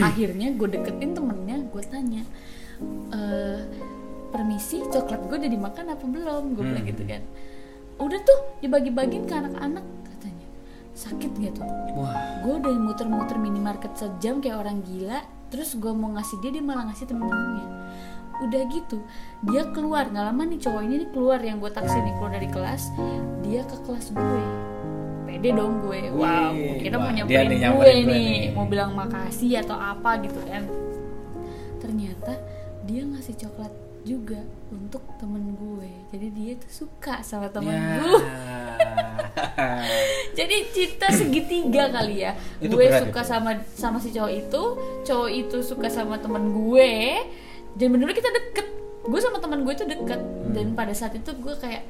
Akhirnya 0.00 0.56
gue 0.56 0.68
deketin 0.72 1.12
temennya, 1.12 1.60
gue 1.68 1.82
tanya, 1.84 2.24
"Eh, 3.12 3.60
permisi 4.32 4.80
coklat 4.88 5.20
gue 5.28 5.36
udah 5.36 5.52
dimakan 5.52 5.84
apa 5.92 6.04
belum? 6.08 6.56
Gue 6.56 6.64
bilang 6.64 6.80
Hmm. 6.80 6.92
gitu 6.96 7.02
kan. 7.04 7.22
Udah 8.00 8.18
tuh 8.24 8.38
dibagi-bagiin 8.64 9.28
ke 9.28 9.34
anak-anak. 9.36 9.84
Sakit 10.92 11.30
gitu. 11.36 11.60
wah 11.94 12.12
Gue 12.40 12.58
udah 12.58 12.72
muter-muter 12.74 13.36
minimarket 13.36 13.90
sejam 13.94 14.38
kayak 14.38 14.60
orang 14.60 14.80
gila. 14.82 15.20
Terus 15.48 15.76
gue 15.76 15.90
mau 15.90 16.10
ngasih 16.10 16.36
dia, 16.40 16.50
dia 16.50 16.60
malah 16.60 16.88
ngasih 16.88 17.06
temen-temennya. 17.06 17.66
Udah 18.42 18.60
gitu, 18.68 18.96
dia 19.44 19.62
keluar 19.70 20.04
nggak 20.04 20.24
lama 20.26 20.42
nih 20.44 20.58
cowok 20.58 20.80
ini 20.82 20.94
nih 20.98 21.08
keluar 21.12 21.38
yang 21.38 21.56
gue 21.58 21.68
taksir 21.68 22.00
nih 22.00 22.12
keluar 22.16 22.32
dari 22.32 22.48
kelas. 22.48 22.82
Dia 23.40 23.60
ke 23.62 23.76
kelas 23.84 24.06
gue. 24.10 24.42
Pede 25.22 25.48
dong 25.52 25.80
gue. 25.80 26.00
Wow, 26.10 26.52
kita 26.76 26.96
mau 26.96 27.08
nyamperin 27.08 27.48
gue, 27.48 27.60
gue 27.60 27.90
nih, 27.94 28.04
nih. 28.04 28.36
mau 28.52 28.64
bilang 28.66 28.92
makasih 28.92 29.60
atau 29.60 29.76
apa 29.76 30.16
gitu 30.20 30.40
kan. 30.44 30.64
Ternyata 31.78 32.32
dia 32.82 33.04
ngasih 33.04 33.36
coklat 33.38 33.72
juga 34.02 34.40
untuk 34.68 35.00
temen 35.16 35.54
gue. 35.54 35.88
Jadi 36.10 36.26
dia 36.32 36.52
tuh 36.58 36.72
suka 36.82 37.22
sama 37.22 37.46
temen 37.46 37.70
Ya. 37.70 38.00
gue. 38.00 38.12
Jadi 40.32 40.56
cinta 40.72 41.06
segitiga 41.12 41.92
kali 41.92 42.24
ya. 42.24 42.32
Itu 42.56 42.74
gue 42.76 42.88
berat 42.88 43.04
suka 43.04 43.20
itu. 43.20 43.30
sama 43.30 43.50
sama 43.76 43.96
si 44.00 44.08
cowok 44.12 44.32
itu, 44.32 44.62
cowok 45.04 45.30
itu 45.30 45.56
suka 45.60 45.88
sama 45.92 46.16
teman 46.16 46.52
gue. 46.52 47.20
Dan 47.76 47.92
bener 47.92 48.12
kita 48.16 48.28
deket. 48.32 48.66
Gue 49.02 49.20
sama 49.20 49.42
teman 49.42 49.66
gue 49.66 49.72
itu 49.76 49.84
deket. 49.84 50.20
Hmm. 50.20 50.52
Dan 50.56 50.66
pada 50.72 50.94
saat 50.96 51.12
itu 51.12 51.30
gue 51.36 51.54
kayak 51.60 51.84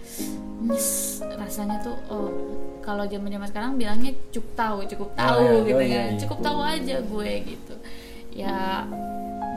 nyes 0.62 1.18
rasanya 1.38 1.82
tuh 1.82 1.98
oh 2.06 2.30
kalau 2.82 3.02
zaman 3.06 3.30
zaman 3.30 3.48
sekarang 3.50 3.70
bilangnya 3.78 4.14
cukup 4.34 4.52
tahu, 4.58 4.78
cukup 4.90 5.10
tahu 5.14 5.38
Oh, 5.42 5.62
iya, 5.62 5.66
gitu 5.66 5.78
oh, 5.78 5.82
iya, 5.82 5.98
kan. 6.02 6.10
iya. 6.10 6.18
Cukup 6.18 6.38
tahu 6.42 6.60
aja 6.62 6.96
gue 6.98 7.30
gitu. 7.46 7.74
Ya 8.34 8.86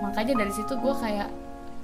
makanya 0.04 0.34
dari 0.46 0.54
situ 0.54 0.74
gue 0.78 0.94
kayak 0.94 1.30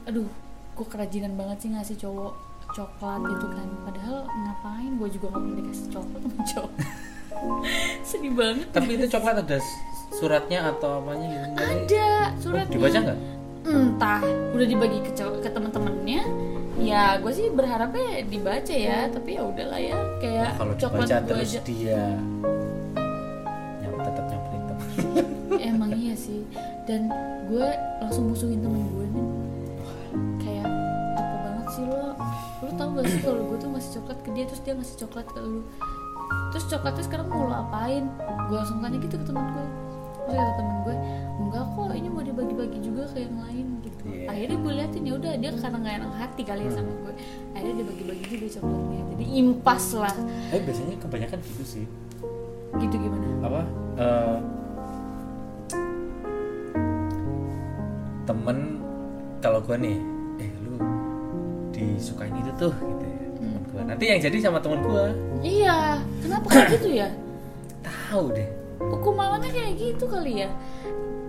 aduh 0.06 0.30
gue 0.78 0.86
kerajinan 0.86 1.34
banget 1.38 1.58
sih 1.66 1.70
ngasih 1.74 1.98
cowok 1.98 2.34
coklat 2.72 3.20
gitu 3.28 3.48
kan. 3.52 3.68
Padahal 3.86 4.18
ngapain 4.28 4.92
gue 4.96 5.08
juga 5.12 5.26
nggak 5.32 5.42
pernah 5.44 5.58
dikasih 5.60 5.88
coklat 5.92 6.22
cowok. 6.56 6.72
Sedih 8.10 8.34
banget 8.36 8.68
tapi 8.70 8.90
itu 9.00 9.06
coklat 9.10 9.36
ada 9.42 9.58
suratnya 10.12 10.60
atau 10.76 11.02
apanya 11.02 11.28
gitu? 11.28 11.48
Ada 11.58 12.08
Oh, 12.12 12.26
suratnya. 12.40 12.76
Dibaca 12.76 12.98
nggak? 13.02 13.20
Entah. 13.62 14.22
Udah 14.56 14.68
dibagi 14.68 15.00
ke 15.06 15.12
ke 15.16 15.50
temen-temennya 15.50 16.24
ya 16.82 17.14
gue 17.22 17.30
sih 17.30 17.48
berharapnya 17.54 18.26
dibaca 18.26 18.74
ya. 18.74 19.10
Tapi 19.12 19.30
ya 19.38 19.42
udahlah 19.46 19.80
ya. 19.82 19.98
Kayak 20.20 20.50
kalau 20.58 20.74
coklat 20.80 21.08
dibaca 21.08 21.18
terus 21.28 21.50
aja. 21.52 21.60
dia 21.68 22.02
nyam 23.82 23.94
tetap 24.02 24.26
nyamperin 24.30 24.62
teman. 24.66 24.86
Emang 25.76 25.92
iya 25.94 26.16
sih. 26.18 26.42
Dan 26.90 27.12
gue 27.52 27.68
langsung 28.02 28.32
musuhin 28.32 28.60
temen 28.64 28.82
gue 28.90 29.08
tau 32.92 33.00
gak 33.00 33.08
sih 33.08 33.20
kalau 33.24 33.42
gue 33.48 33.58
tuh 33.64 33.70
ngasih 33.72 33.92
coklat 33.96 34.20
ke 34.20 34.30
dia 34.36 34.44
terus 34.44 34.62
dia 34.68 34.74
ngasih 34.76 34.98
coklat 35.08 35.28
ke 35.32 35.40
lu. 35.40 35.64
Terus 36.52 36.66
coklatnya 36.68 37.04
sekarang 37.08 37.28
mau 37.32 37.48
lo 37.48 37.56
apain? 37.56 38.04
Gue 38.52 38.58
langsung 38.60 38.84
tanya 38.84 39.00
gitu 39.00 39.16
ke 39.16 39.24
temen 39.24 39.48
gue 39.56 39.68
terus 40.22 40.38
kata 40.38 40.54
temen 40.60 40.76
gue 40.86 40.96
enggak 41.42 41.66
kok 41.74 41.92
ini 41.98 42.08
mau 42.08 42.24
dibagi-bagi 42.24 42.80
juga 42.86 43.04
ke 43.10 43.18
yang 43.26 43.36
lain 43.42 43.66
gitu. 43.82 44.02
Iya. 44.06 44.26
akhirnya 44.30 44.58
gue 44.62 44.74
liatin 44.78 45.04
ya 45.04 45.14
udah 45.18 45.32
dia 45.38 45.50
karena 45.58 45.78
nggak 45.82 45.96
enak 45.98 46.12
hati 46.18 46.42
kali 46.46 46.62
ya 46.66 46.72
sama 46.72 46.92
gue 46.94 47.14
akhirnya 47.58 47.74
dia 47.74 47.86
bagi-bagi 47.90 48.24
juga 48.30 48.48
coklatnya. 48.60 49.02
Jadi 49.12 49.26
impas 49.42 49.86
lah. 49.98 50.16
Eh 50.54 50.62
biasanya 50.62 50.96
kebanyakan 51.02 51.40
gitu 51.42 51.64
sih. 51.66 51.86
Gitu 52.80 52.96
gimana? 52.96 53.28
Apa? 53.44 53.62
Eh, 54.00 54.38
temen 58.30 58.58
kalau 59.42 59.60
gue 59.60 59.76
nih 59.76 59.98
disukain 62.02 62.34
itu 62.36 62.50
tuh 62.58 62.74
gitu 62.74 63.06
ya 63.06 63.20
temen 63.32 63.62
gue 63.64 63.82
nanti 63.86 64.04
yang 64.08 64.20
jadi 64.20 64.38
sama 64.42 64.58
temen 64.58 64.82
gue 64.82 65.06
iya 65.40 66.02
kenapa 66.20 66.46
kayak 66.48 66.68
gitu 66.76 66.90
ya? 66.92 67.10
Tahu 67.82 68.26
deh. 68.32 68.50
Hukum 68.78 69.16
alamnya 69.16 69.50
kayak 69.50 69.74
gitu 69.76 70.06
kali 70.06 70.42
ya. 70.42 70.50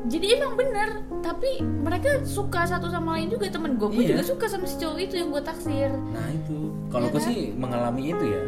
Jadi 0.02 0.34
emang 0.34 0.52
bener 0.52 0.88
tapi 1.20 1.62
mereka 1.62 2.20
suka 2.22 2.66
satu 2.66 2.88
sama 2.88 3.14
lain 3.14 3.30
juga 3.30 3.46
temen 3.46 3.76
gue 3.76 3.88
gue 3.88 4.02
Iya. 4.02 4.10
juga 4.12 4.24
suka 4.26 4.44
sama 4.48 4.66
si 4.66 4.76
cowok 4.76 4.98
itu 4.98 5.14
yang 5.16 5.30
gue 5.30 5.40
taksir. 5.40 5.88
Nah 6.10 6.28
itu. 6.28 6.74
Kalau 6.88 7.06
Iya 7.06 7.12
gue 7.12 7.20
kan? 7.20 7.28
sih 7.30 7.38
mengalami 7.54 8.02
itu 8.10 8.24
ya. 8.26 8.42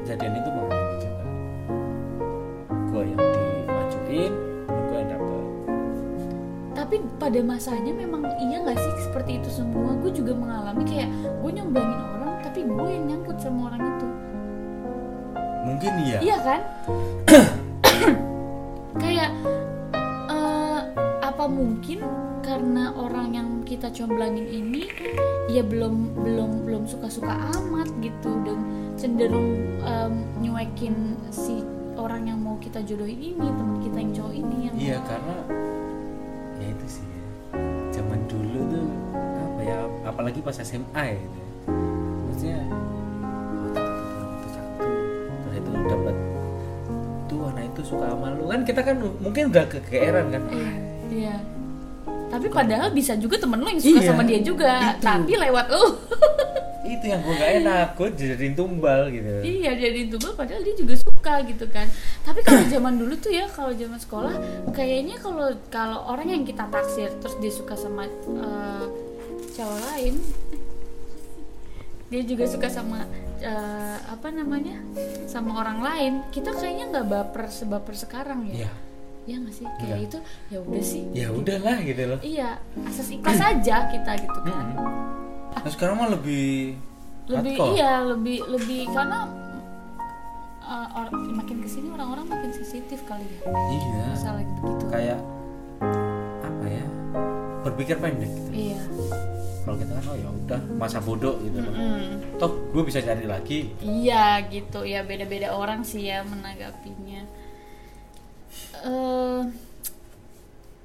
Kejadian 0.00 0.32
itu 0.36 0.48
mengalami 0.48 0.94
juga. 0.96 1.24
Gue 2.86 3.02
yang 3.06 3.20
dimajuin 3.20 4.32
tapi 6.90 7.06
pada 7.22 7.38
masanya 7.46 7.94
memang 7.94 8.26
iya 8.42 8.66
nggak 8.66 8.74
sih 8.74 9.06
seperti 9.06 9.38
itu 9.38 9.46
semua? 9.62 9.94
Gue 10.02 10.10
juga 10.10 10.34
mengalami 10.34 10.82
kayak 10.82 11.06
gue 11.38 11.50
nyomblangin 11.54 12.00
orang 12.02 12.42
tapi 12.42 12.66
gue 12.66 12.88
yang 12.90 13.04
nyangkut 13.06 13.38
sama 13.38 13.70
orang 13.70 13.82
itu. 13.94 14.06
Mungkin 15.70 15.92
iya. 16.02 16.18
Iya 16.18 16.36
kan? 16.42 16.60
Kayak 19.06 19.30
eh, 20.34 20.80
apa 21.22 21.44
mungkin 21.46 22.02
karena 22.42 22.90
orang 22.98 23.38
yang 23.38 23.48
kita 23.62 23.94
comblangin 23.94 24.50
ini 24.50 24.90
ya 25.46 25.62
belum 25.62 26.26
belum 26.26 26.66
belum 26.66 26.82
suka-suka 26.90 27.54
amat 27.54 27.86
gitu 28.02 28.34
dan 28.42 28.58
cenderung 28.98 29.78
em, 29.86 30.26
nyuekin 30.42 31.14
si 31.30 31.62
orang 31.94 32.34
yang 32.34 32.42
mau 32.42 32.58
kita 32.58 32.82
jodohin 32.82 33.38
ini 33.38 33.46
teman 33.46 33.78
kita 33.78 33.98
yang 34.02 34.10
cowok 34.10 34.34
ini 34.34 34.56
yang 34.66 34.74
Iya 34.74 34.98
karena 35.06 35.36
ya 36.60 36.68
itu 36.68 36.86
sih 36.86 37.04
ya. 37.04 37.22
Zaman 37.90 38.20
dulu 38.24 38.60
tuh 38.68 38.88
apa 39.16 39.60
ya 39.60 39.78
apalagi 40.04 40.38
pas 40.38 40.56
SMA 40.56 40.86
ya 41.02 41.16
gitu. 41.16 41.38
ya. 41.38 41.48
Maksudnya 42.22 42.58
oh, 43.66 43.88
terus 44.38 45.56
itu 45.56 45.70
dapat 45.86 46.14
tuh 47.26 47.40
anak 47.48 47.64
itu 47.68 47.82
suka 47.84 48.04
sama 48.06 48.28
lu 48.32 48.44
kan 48.46 48.60
kita 48.62 48.80
kan 48.80 48.96
mungkin 49.18 49.42
udah 49.50 49.64
kegeeran 49.66 50.26
kan 50.30 50.42
Iya, 50.50 50.70
iya. 51.10 51.36
Tapi 52.30 52.46
padahal 52.46 52.94
bisa 52.94 53.18
juga 53.18 53.34
temen 53.36 53.58
lo 53.58 53.66
yang 53.66 53.82
suka 53.82 53.98
Iya, 53.98 54.06
sama 54.06 54.22
dia 54.22 54.38
juga, 54.38 54.94
itu. 54.94 55.02
tapi 55.02 55.32
lewat 55.34 55.66
lo. 55.66 55.82
itu 56.80 57.04
yang 57.06 57.20
gue 57.20 57.34
gak 57.34 57.52
enak 57.60 57.86
gue 57.92 58.08
dijadiin 58.16 58.54
tumbal 58.56 59.12
gitu 59.12 59.28
iya, 59.44 59.76
jadi 59.76 60.08
itu 60.08 60.16
padahal 60.32 60.64
dia 60.64 60.72
juga 60.72 60.96
suka 60.96 61.44
gitu 61.44 61.68
kan. 61.68 61.84
Tapi 62.24 62.40
kalau 62.40 62.64
zaman 62.72 62.96
dulu 62.96 63.12
tuh 63.16 63.28
ya, 63.28 63.44
kalau 63.52 63.68
zaman 63.76 64.00
sekolah, 64.00 64.34
kayaknya 64.72 65.20
kalau 65.20 65.52
kalau 65.68 66.08
orang 66.08 66.32
yang 66.32 66.42
kita 66.42 66.64
taksir 66.72 67.12
terus 67.20 67.36
dia 67.36 67.52
suka 67.52 67.76
sama 67.76 68.08
eh, 68.08 68.86
cowok 69.52 69.80
lain, 69.92 70.14
dia 72.08 72.22
juga 72.24 72.48
suka 72.48 72.72
sama 72.72 73.04
eh, 73.38 73.98
apa 74.08 74.28
namanya, 74.32 74.80
sama 75.28 75.60
orang 75.60 75.84
lain, 75.84 76.12
kita 76.32 76.50
kayaknya 76.50 76.88
nggak 76.90 77.06
baper 77.06 77.44
sebaper 77.52 77.92
sekarang 77.94 78.48
ya. 78.50 78.64
ya 78.64 78.72
Iya 79.28 79.36
nggak 79.36 79.52
sih? 79.54 79.66
Kayak 79.68 79.84
Nggak. 79.84 80.06
itu 80.08 80.18
ya 80.48 80.58
udah 80.64 80.82
sih. 80.82 81.02
ya 81.12 81.28
udahlah 81.28 81.76
gitu 81.84 82.02
loh 82.08 82.18
Iya, 82.24 82.56
asas 82.88 83.08
ikhlas 83.12 83.36
aja 83.38 83.76
kita 83.92 84.12
gitu 84.16 84.38
kan. 84.42 84.66
Mm-mm. 84.72 85.19
Nah 85.52 85.68
sekarang 85.68 85.96
mah 85.96 86.10
lebih 86.10 86.78
Lebih 87.26 87.52
hardcore. 87.54 87.74
iya, 87.74 87.92
lebih 88.04 88.38
lebih 88.44 88.80
karena 88.88 89.18
uh, 90.60 90.88
or- 90.96 91.14
makin 91.32 91.56
ke 91.58 91.68
sini 91.68 91.88
orang-orang 91.88 92.26
makin 92.26 92.50
sensitif 92.52 93.02
kali 93.04 93.22
ya. 93.24 93.40
iya 93.70 94.04
Masalah 94.08 94.42
gitu. 94.42 94.84
kayak 94.88 95.20
apa 96.40 96.66
ya 96.66 96.84
berpikir 97.60 97.96
pendek 97.96 98.26
gitu 98.28 98.50
Iya. 98.52 98.80
kalau 99.60 99.76
kita 99.76 99.92
kan 99.92 100.04
oh 100.06 100.16
ya 100.16 100.28
udah 100.28 100.60
masa 100.74 100.98
bodoh 100.98 101.36
gitu 101.38 101.58
loh 101.58 101.70
Mm-mm. 101.70 102.18
toh 102.36 102.50
gue 102.72 102.82
bisa 102.82 102.98
cari 102.98 103.24
lagi 103.24 103.58
Iya 103.78 104.24
gitu 104.48 104.82
ya 104.82 105.00
beda-beda 105.00 105.52
orang 105.52 105.82
sih 105.82 106.02
ya 106.04 106.24
menanggapinya. 106.24 107.22
Eh 108.80 109.42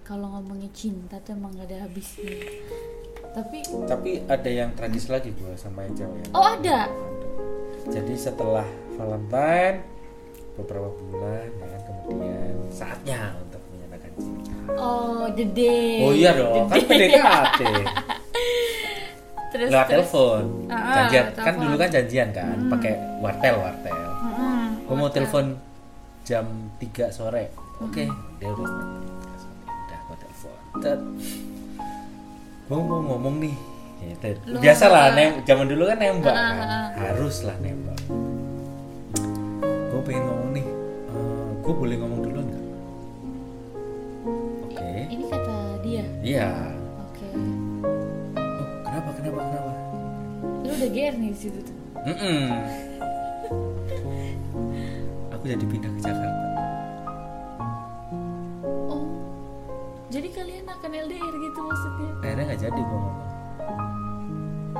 kalau 0.04 0.28
ngomongin 0.30 0.70
cinta 0.70 1.18
tuh 1.20 1.34
emang 1.34 1.56
gak 1.56 1.66
ada 1.66 1.88
habisnya. 1.88 2.30
Tapi 3.36 3.58
tapi 3.84 4.10
ada 4.26 4.48
yang 4.48 4.72
tragis 4.72 5.12
lagi 5.12 5.36
gue 5.36 5.54
sama 5.60 5.84
yang 5.84 5.92
cewek 5.94 6.24
yang 6.24 6.32
oh 6.32 6.48
ada. 6.56 6.88
jadi 7.86 8.14
setelah 8.16 8.64
Valentine 8.96 9.84
beberapa 10.56 10.88
bulan 10.88 11.52
ya 11.52 11.68
kan 11.68 11.82
kemudian 11.84 12.56
saatnya 12.72 13.36
untuk 13.38 13.60
menyatakan 13.70 14.12
cinta. 14.16 14.56
Oh 14.80 15.28
dede. 15.28 16.00
oh 16.00 16.16
iya 16.16 16.32
dong 16.32 16.66
kan 16.72 16.80
Dede. 16.80 17.12
PDKT 17.12 17.62
terus 19.52 19.68
lewat 19.72 19.88
telepon. 19.88 20.44
Ah, 20.72 20.96
janjian. 20.96 21.26
Telepon. 21.28 21.44
kan 21.44 21.54
dulu 21.60 21.76
kan 21.76 21.90
janjian 21.92 22.30
kan 22.32 22.58
pakai 22.72 22.94
wartel 23.20 23.56
wartel 23.60 24.00
Mm-mm. 24.26 24.64
gue 24.88 24.96
mau 24.96 25.12
telepon 25.12 25.46
jam 26.24 26.46
3 26.80 27.12
sore. 27.12 27.52
Oke 27.84 28.08
dia 28.40 28.48
udah 28.48 28.64
udah 29.68 30.00
gue 30.08 30.18
telepon 30.24 31.00
Gue 32.66 32.80
mau 32.80 33.00
ngomong 33.04 33.36
nih 33.40 33.56
Ya, 33.98 34.12
itu. 34.12 34.28
Lu 34.46 34.60
biasalah 34.60 35.02
nggak- 35.08 35.16
nem 35.16 35.32
zaman 35.44 35.66
dulu 35.66 35.82
kan 35.86 35.98
nembak 35.98 36.30
Ah, 36.30 36.52
kan 36.52 36.68
ah. 36.68 36.88
harus 37.00 37.42
lah 37.42 37.56
nembak 37.58 37.98
gue 39.88 40.02
pengen 40.04 40.24
ngomong 40.24 40.52
nih 40.52 40.66
gue 41.58 41.74
boleh 41.74 41.96
ngomong 41.96 42.20
duluan 42.22 42.46
nggak 42.46 42.64
oke 44.62 44.90
Ini 45.08 45.24
kata 45.26 45.56
dia. 45.80 46.04
iya 46.22 46.50
Oke. 47.02 47.28
oh, 48.36 48.68
kenapa 48.84 49.10
kenapa 49.16 49.40
kenapa 49.42 49.72
Lu 50.62 50.72
udah 50.72 50.90
GR 50.92 51.16
nih 51.16 51.28
di 51.28 51.40
situ 51.40 51.60
tuh. 51.60 51.76
Mm-mm. 52.04 52.44
aku 55.32 55.44
jadi 55.48 55.64
pindah 55.64 55.92
ke 55.92 56.00
Jakarta 56.04 56.45
Jadi 60.06 60.28
kalian 60.30 60.66
akan 60.66 60.90
LDR 60.92 61.34
gitu 61.36 61.60
maksudnya? 61.60 62.10
akhirnya 62.20 62.44
nggak 62.46 62.62
jadi 62.62 62.80
gue 62.80 62.98
ngomong 62.98 63.24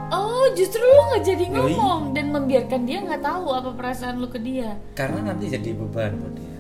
Oh, 0.08 0.46
justru 0.54 0.78
lu 0.80 1.02
nggak 1.04 1.24
jadi 1.26 1.46
Yoi. 1.46 1.54
ngomong 1.74 2.02
dan 2.14 2.26
membiarkan 2.30 2.82
dia 2.84 3.02
nggak 3.02 3.20
tahu 3.20 3.46
apa 3.50 3.70
perasaan 3.74 4.16
lu 4.18 4.28
ke 4.28 4.38
dia. 4.38 4.78
karena 4.94 5.20
nanti 5.26 5.50
jadi 5.50 5.74
beban 5.74 6.14
buat 6.16 6.36
dia 6.36 6.58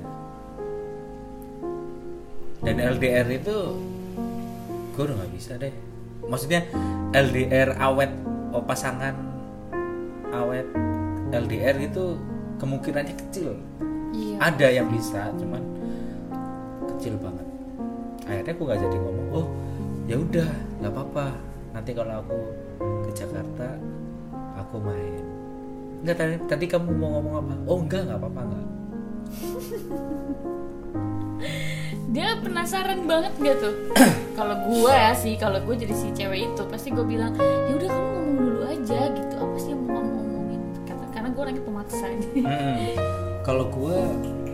dan 2.60 2.76
LDR 2.82 3.28
itu 3.30 3.58
gue 4.92 5.04
udah 5.04 5.16
nggak 5.16 5.32
bisa 5.32 5.54
deh 5.56 5.70
maksudnya 6.26 6.66
LDR 7.12 7.78
awet 7.78 8.10
oh, 8.50 8.66
pasangan 8.66 9.14
awet 10.32 10.66
LDR 11.30 11.78
itu 11.80 12.18
kemungkinannya 12.58 13.14
kecil 13.20 13.54
Iya. 14.10 14.36
ada 14.42 14.68
yang 14.72 14.88
bisa 14.88 15.30
cuman 15.36 15.62
kecil 16.90 17.20
banget 17.20 17.45
akhirnya 18.26 18.54
aku 18.54 18.64
nggak 18.66 18.80
jadi 18.82 18.98
ngomong 18.98 19.28
oh 19.34 19.48
ya 20.06 20.16
udah 20.18 20.50
nggak 20.82 20.92
apa-apa 20.94 21.26
nanti 21.74 21.92
kalau 21.94 22.14
aku 22.22 22.38
ke 23.06 23.12
Jakarta 23.14 23.68
aku 24.58 24.78
main 24.82 25.24
Enggak 26.06 26.22
tadi, 26.22 26.36
tadi 26.46 26.66
kamu 26.70 26.94
mau 26.94 27.18
ngomong 27.18 27.34
apa 27.42 27.54
oh 27.66 27.78
enggak 27.82 28.02
nggak 28.06 28.20
apa-apa 28.22 28.42
enggak 28.46 28.66
Dia 32.16 32.40
penasaran 32.40 33.04
banget 33.04 33.34
gak 33.44 33.58
tuh? 33.60 33.76
kalau 34.40 34.56
gue 34.72 34.94
ya 34.94 35.12
sih, 35.12 35.36
kalau 35.36 35.60
gue 35.60 35.76
jadi 35.76 35.92
si 35.92 36.16
cewek 36.16 36.48
itu 36.48 36.64
pasti 36.72 36.96
gue 36.96 37.04
bilang, 37.04 37.36
ya 37.36 37.76
udah 37.76 37.90
kamu 37.92 38.08
ngomong 38.08 38.38
dulu 38.40 38.62
aja 38.72 39.00
gitu. 39.12 39.36
Apa 39.36 39.58
sih 39.60 39.76
yang 39.76 39.84
mau 39.84 40.00
ngomongin? 40.00 40.62
Karena, 40.88 41.06
karena 41.12 41.28
gue 41.36 41.42
orangnya 41.44 41.64
pemaksa. 41.68 42.08
Mm-mm. 42.08 42.96
kalau 43.44 43.68
gua 43.68 44.00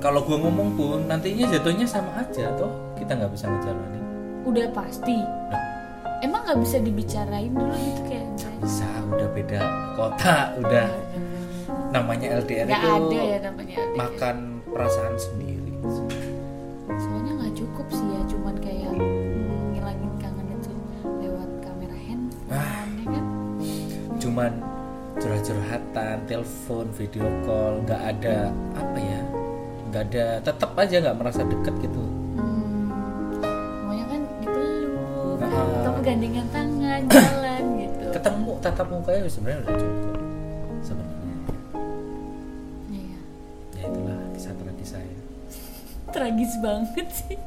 kalau 0.02 0.20
gua 0.20 0.38
ngomong 0.40 0.70
pun 0.74 1.00
nantinya 1.06 1.46
jatuhnya 1.48 1.86
sama 1.86 2.10
aja 2.18 2.50
toh 2.54 2.68
kita 2.96 3.14
nggak 3.14 3.32
bisa 3.32 3.46
ngejalanin 3.48 4.04
udah 4.44 4.68
pasti. 4.72 5.16
Nah, 5.48 5.62
Emang 6.20 6.42
nggak 6.44 6.60
bisa 6.60 6.78
dibicarain 6.78 7.50
dulu 7.50 7.74
gitu 7.74 8.02
kayak 8.06 8.26
bisa 8.60 8.86
udah 9.08 9.28
beda 9.32 9.62
kota 9.96 10.36
udah 10.56 10.86
namanya 11.90 12.38
LDR 12.38 12.66
Nggak 12.68 12.78
itu 12.78 12.90
ada 12.92 13.18
ya 13.20 13.38
namanya 13.42 13.76
LDR. 13.76 13.96
makan 13.96 14.36
perasaan 14.68 15.16
sendiri 15.16 15.74
Soalnya 16.88 17.34
nggak 17.36 17.54
cukup 17.56 17.88
sih 17.90 18.06
ya, 18.08 18.22
cuman 18.28 18.56
kayak 18.56 18.92
ngilangin 19.72 20.12
kangen 20.18 20.48
itu 20.52 20.72
lewat 21.02 21.50
kamera 21.60 21.98
handphone, 22.00 22.50
Ah. 22.50 22.86
ya 22.86 23.06
kan? 23.08 23.26
cuman 24.18 24.52
curhat-curhatan 25.18 26.16
telepon 26.24 26.86
video 26.92 27.26
call 27.42 27.82
nggak 27.82 28.02
ada 28.12 28.38
apa 28.74 28.91
nggak 29.92 30.04
ada 30.08 30.26
tetap 30.42 30.72
aja 30.74 30.96
nggak 31.00 31.18
merasa 31.18 31.42
deket 31.44 31.76
gitu 31.82 32.00
Hmm, 32.32 32.88
semuanya 33.38 34.06
kan 34.08 34.22
dipeluk, 34.40 35.38
Ah. 35.42 35.84
atau 35.84 35.94
gandengan 36.02 36.48
tangan, 36.50 37.02
jalan 37.06 37.64
gitu. 37.78 38.04
ketemu 38.12 38.52
tatap 38.60 38.88
mukanya 38.88 39.28
sebenarnya 39.28 39.60
udah 39.62 39.76
cukup 39.76 40.16
sebenarnya 40.82 41.36
Iya. 42.90 43.20
ya 43.74 43.84
itulah 43.86 44.18
kisah 44.32 44.54
tragis 44.56 44.90
saya 44.90 45.16
Tragis 46.10 46.54
banget 46.58 47.08
sih. 47.10 47.40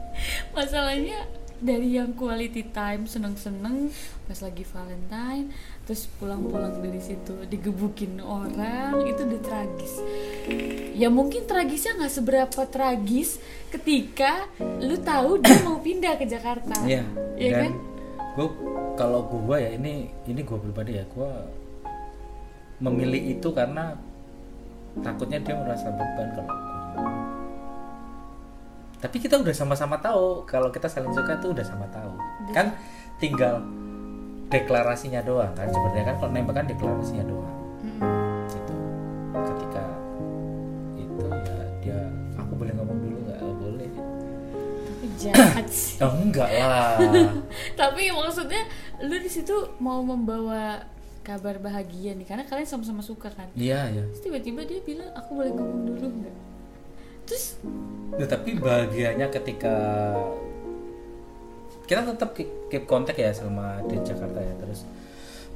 Masalahnya 0.51 1.21
dari 1.61 1.99
yang 1.99 2.17
quality 2.17 2.71
time 2.73 3.07
seneng-seneng 3.07 3.91
pas 4.25 4.39
lagi 4.41 4.65
Valentine, 4.65 5.53
terus 5.85 6.09
pulang-pulang 6.17 6.81
dari 6.81 6.99
situ 6.99 7.45
digebukin 7.47 8.19
orang 8.25 9.05
itu 9.05 9.21
udah 9.23 9.43
tragis. 9.45 9.95
Ya 10.97 11.13
mungkin 11.13 11.45
tragisnya 11.45 11.99
nggak 12.01 12.15
seberapa 12.15 12.61
tragis 12.71 13.37
ketika 13.69 14.49
lu 14.81 14.97
tahu 15.03 15.43
dia 15.45 15.61
mau 15.63 15.79
pindah 15.79 16.17
ke 16.17 16.25
Jakarta. 16.25 16.75
Iya, 16.89 17.05
dan 17.37 17.53
kan? 17.53 17.73
gue 18.35 18.49
kalau 18.97 19.27
gue 19.29 19.57
ya 19.59 19.71
ini 19.75 20.09
ini 20.27 20.41
gue 20.43 20.59
pribadi 20.59 20.99
ya 20.99 21.05
gue 21.07 21.31
memilih 22.83 23.39
itu 23.39 23.49
karena 23.55 23.95
takutnya 25.03 25.39
dia 25.43 25.55
merasa 25.59 25.91
beban 25.91 26.29
kalau 26.35 26.49
gua. 26.49 27.34
Tapi 29.05 29.21
kita 29.21 29.37
udah 29.37 29.53
sama-sama 29.53 30.01
tahu 30.01 30.43
kalau 30.45 30.69
kita 30.69 30.89
saling 30.89 31.13
suka 31.13 31.37
tuh 31.37 31.53
udah 31.53 31.61
sama 31.61 31.85
tahu 31.89 32.17
kan 32.51 32.73
tinggal 33.15 33.61
deklarasinya 34.47 35.21
doang 35.21 35.53
kan 35.53 35.69
sebenarnya 35.69 36.05
kan 36.07 36.17
kalau 36.17 36.31
nembak 36.31 36.55
kan 36.55 36.65
deklarasinya 36.65 37.25
doang 37.25 37.53
Mm-mm. 37.81 38.49
gitu 38.49 38.75
ketika 39.35 39.85
itu 40.97 41.25
ya 41.29 41.55
dia 41.81 41.99
aku 42.35 42.53
boleh 42.55 42.73
ngomong 42.73 42.99
dulu 42.99 43.19
nggak 43.23 43.39
Oh, 43.39 43.53
boleh 43.53 43.89
Tapi 43.93 45.07
jahat 45.21 45.67
sih. 45.77 46.01
oh 46.01 46.13
enggak 46.17 46.49
lah 46.49 46.97
Tapi 47.81 48.03
maksudnya 48.09 48.63
lu 49.01 49.17
di 49.17 49.29
situ 49.29 49.53
mau 49.79 50.01
membawa 50.01 50.81
kabar 51.21 51.57
bahagia 51.57 52.13
nih 52.13 52.25
karena 52.25 52.45
kalian 52.45 52.65
sama-sama 52.65 53.01
suka 53.01 53.29
kan. 53.29 53.49
iya 53.53 53.89
ya 53.91 54.05
Terus 54.07 54.23
tiba-tiba 54.23 54.61
dia 54.63 54.81
bilang 54.81 55.09
aku 55.13 55.31
boleh 55.35 55.51
ngomong 55.51 55.83
dulu 55.87 56.07
nggak? 56.15 56.37
Terus? 57.25 57.57
Nah, 58.15 58.29
tapi 58.29 58.55
bahagianya 58.61 59.27
ketika 59.33 59.77
kita 61.85 62.01
tetap 62.17 62.33
keep, 62.37 62.85
kontak 62.89 63.17
ya 63.17 63.33
selama 63.33 63.81
di 63.89 63.97
Jakarta 64.01 64.41
ya. 64.41 64.55
Terus 64.61 64.81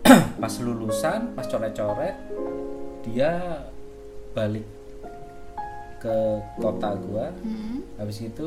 pas 0.43 0.53
lulusan 0.61 1.33
pas 1.37 1.45
coret-coret 1.45 2.17
dia 3.05 3.63
balik 4.33 4.65
ke 5.99 6.17
kota 6.61 6.95
gua. 7.09 7.33
Hmm, 7.43 7.85
habis 8.01 8.23
itu 8.25 8.47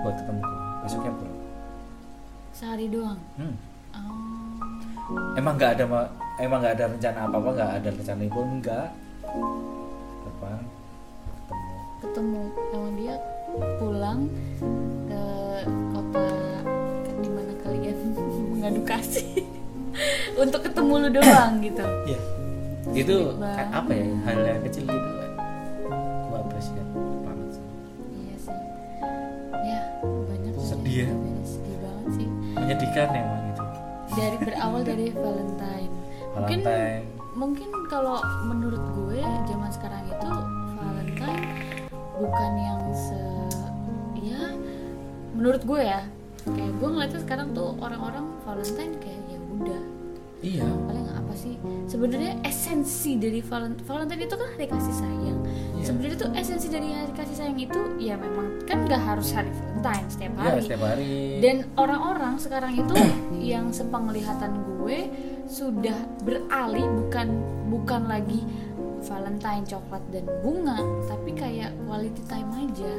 buat 0.00 0.14
ketemu 0.16 0.40
gua. 0.40 0.60
Besoknya 0.84 1.12
pulang. 1.16 1.40
Sehari 2.56 2.86
doang. 2.88 3.20
hmm. 3.36 3.56
Oh. 3.90 5.34
emang 5.34 5.58
nggak 5.58 5.74
ada 5.74 5.84
ma- 5.90 6.12
emang 6.38 6.62
nggak 6.62 6.78
ada 6.78 6.86
rencana 6.86 7.26
apa 7.26 7.36
apa 7.42 7.50
nggak 7.58 7.70
ada 7.82 7.88
rencana 7.90 8.22
itu? 8.22 8.38
Enggak 8.38 8.88
ketemu 12.10 12.42
sama 12.74 12.88
dia 12.98 13.14
pulang 13.78 14.20
ke 15.06 15.22
kota 15.94 16.26
ke 17.06 17.10
di 17.22 17.30
mana 17.30 17.52
kalian 17.62 17.96
mengadu 18.50 18.82
kasih 18.82 19.46
untuk 20.42 20.66
ketemu 20.66 21.06
lu 21.06 21.08
doang 21.14 21.62
gitu. 21.62 21.86
Iya. 22.10 22.20
Itu 22.90 23.16
kayak 23.38 23.70
apa 23.70 23.90
ya 23.94 24.06
hal 24.26 24.38
yang 24.42 24.62
kecil 24.66 24.82
gitu 24.82 25.10
kan. 25.14 25.30
Gua 26.26 26.38
appreciate 26.42 26.90
banget 27.22 27.48
sih. 27.54 27.64
Iya 28.10 28.36
sih. 28.42 28.58
Ya 29.62 29.80
banyak. 30.02 30.52
Sedih 30.58 30.96
ya? 31.06 31.08
Iya, 31.14 31.40
Sedih 31.46 31.76
banget 31.78 32.08
sih. 32.18 32.26
Menyedihkan 32.58 33.08
emang 33.14 33.42
itu. 33.54 33.64
Dari 34.18 34.36
berawal 34.50 34.80
dari 34.82 35.06
Valentine. 35.14 35.92
Mungkin 36.34 36.58
Valentine. 36.66 37.06
mungkin 37.30 37.68
kalau 37.86 38.18
menurut 38.44 38.82
gue 38.98 39.22
zaman 39.46 39.70
sekarang 39.70 40.02
bukan 42.20 42.52
yang 42.54 42.80
se 42.92 43.18
ya 44.20 44.52
menurut 45.32 45.62
gue 45.62 45.80
ya 45.80 46.04
kayak 46.42 46.72
gue 46.74 46.88
ngeliatnya 46.88 47.20
sekarang 47.20 47.48
tuh 47.50 47.76
orang-orang 47.76 48.24
Valentine 48.42 48.94
kayak 48.98 49.20
ya 49.26 49.38
udah 49.50 49.82
Iya. 50.40 50.64
paling 50.64 51.04
apa 51.06 51.36
sih 51.36 51.52
sebenarnya 51.84 52.32
esensi 52.40 53.12
dari 53.14 53.40
Valentine 53.40 53.84
Valentine 53.84 54.24
itu 54.24 54.34
kan 54.34 54.48
hari 54.50 54.66
kasih 54.66 54.94
sayang 54.94 55.38
Iya. 55.76 55.84
sebenarnya 55.84 56.16
tuh 56.18 56.30
esensi 56.32 56.68
dari 56.68 56.88
hari 56.90 57.12
kasih 57.12 57.36
sayang 57.36 57.58
itu 57.58 57.80
ya 57.98 58.16
memang 58.16 58.64
kan 58.64 58.84
nggak 58.84 59.02
harus 59.02 59.32
hari 59.32 59.52
Valentine 59.52 60.08
setiap 60.08 60.32
Iya, 60.32 60.40
hari 60.42 60.60
setiap 60.62 60.82
hari. 60.82 61.12
dan 61.40 61.56
orang-orang 61.74 62.34
sekarang 62.36 62.72
itu 62.72 62.94
yang 63.52 63.68
sepenglihatan 63.68 64.52
gue 64.80 64.98
sudah 65.44 65.96
beralih 66.20 66.88
bukan 66.88 67.28
bukan 67.68 68.02
lagi 68.08 68.40
Valentine 69.00 69.64
coklat 69.64 70.02
dan 70.08 70.24
bunga 70.40 70.76
tapi 71.06 71.30
kayak 71.32 71.72
quality 71.82 72.22
time 72.24 72.50
aja 72.52 72.92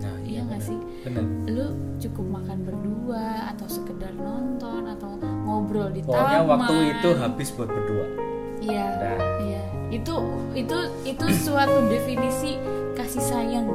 nah, 0.00 0.16
iya 0.20 0.40
nggak 0.42 0.58
benar. 0.58 0.68
sih? 0.68 0.78
Benar. 1.02 1.24
lu 1.46 1.66
cukup 1.98 2.26
makan 2.32 2.58
berdua 2.62 3.24
atau 3.48 3.66
sekedar 3.66 4.12
nonton 4.12 4.82
atau 4.88 5.08
ngobrol 5.20 5.88
di 5.88 6.00
Pokoknya 6.00 6.40
taman 6.40 6.48
waktu 6.58 6.74
itu 6.90 7.10
habis 7.14 7.48
buat 7.50 7.68
berdua. 7.68 8.04
iya 8.60 8.86
Dah. 8.96 9.20
iya 9.40 9.62
itu 9.90 10.14
itu 10.54 10.76
itu 11.04 11.24
suatu 11.36 11.84
definisi 11.86 12.56
kasih 12.92 13.20
sayang 13.20 13.66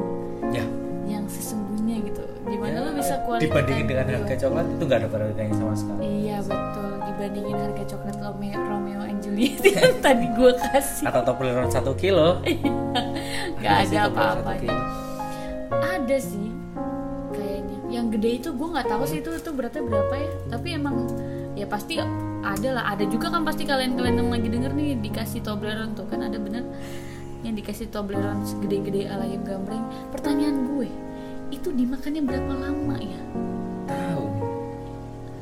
Ya. 0.48 0.62
yang 1.04 1.26
sesungguhnya 1.26 2.00
gitu 2.02 2.22
gimana 2.44 2.72
ya, 2.72 2.80
lu 2.80 2.90
bisa 2.94 3.14
quality 3.22 3.44
dibandingin 3.44 3.82
time 3.82 3.88
dengan 3.88 4.04
berdua? 4.06 4.18
harga 4.20 4.34
coklat 4.40 4.66
itu 4.68 4.82
nggak 4.82 4.98
ada 4.98 5.08
harganya 5.20 5.54
sama 5.54 5.74
sekali. 5.74 6.00
Iya 6.22 6.38
betul. 6.40 6.92
Bandingin 7.16 7.56
harga 7.56 7.84
coklat 7.96 8.16
Romeo, 8.20 8.60
Romeo 8.60 9.00
and 9.02 9.18
Juliet 9.24 9.60
yang 9.66 9.98
tadi 10.04 10.26
gue 10.32 10.52
kasih. 10.54 11.08
Atau 11.08 11.22
Toblerone 11.24 11.72
satu 11.72 11.92
kilo. 11.96 12.40
Nggak 13.60 13.74
Ada 13.74 13.88
sih 13.88 13.96
ada 13.96 14.08
apa-apanya. 14.12 14.76
sih 16.20 16.48
kayaknya. 17.32 17.78
Yang 17.90 18.06
gede 18.20 18.30
itu 18.44 18.48
gue 18.54 18.68
nggak 18.68 18.86
tahu 18.86 19.02
sih 19.08 19.18
itu 19.24 19.30
itu 19.32 19.50
beratnya 19.52 19.82
berapa 19.82 20.14
ya. 20.14 20.30
Tapi 20.52 20.68
emang 20.76 20.96
ya 21.56 21.66
pasti 21.66 21.98
ada 22.44 22.68
lah. 22.76 22.84
Ada 22.94 23.04
juga 23.08 23.32
kan 23.32 23.42
pasti 23.42 23.64
kalian 23.64 23.96
kalian 23.96 24.16
yang 24.22 24.30
lagi 24.30 24.48
denger 24.52 24.72
nih 24.76 25.00
dikasih 25.00 25.40
Toblerone 25.40 25.96
tuh. 25.96 26.06
Kan 26.06 26.22
ada 26.22 26.36
bener 26.36 26.62
yang 27.44 27.54
dikasih 27.54 27.90
Toblerone 27.94 28.42
segede-gede 28.42 29.06
ala 29.06 29.22
ayam 29.22 29.46
gambreng 29.46 29.84
pertanyaan 30.10 30.66
gue 30.66 30.90
itu 31.54 31.70
dimakannya 31.70 32.26
berapa 32.26 32.52
lama 32.58 32.96
ya 32.98 33.22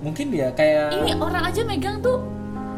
mungkin 0.04 0.28
dia 0.28 0.52
kayak 0.52 0.92
ini 0.94 1.16
orang 1.16 1.42
aja 1.42 1.64
megang 1.64 1.98
tuh 1.98 2.20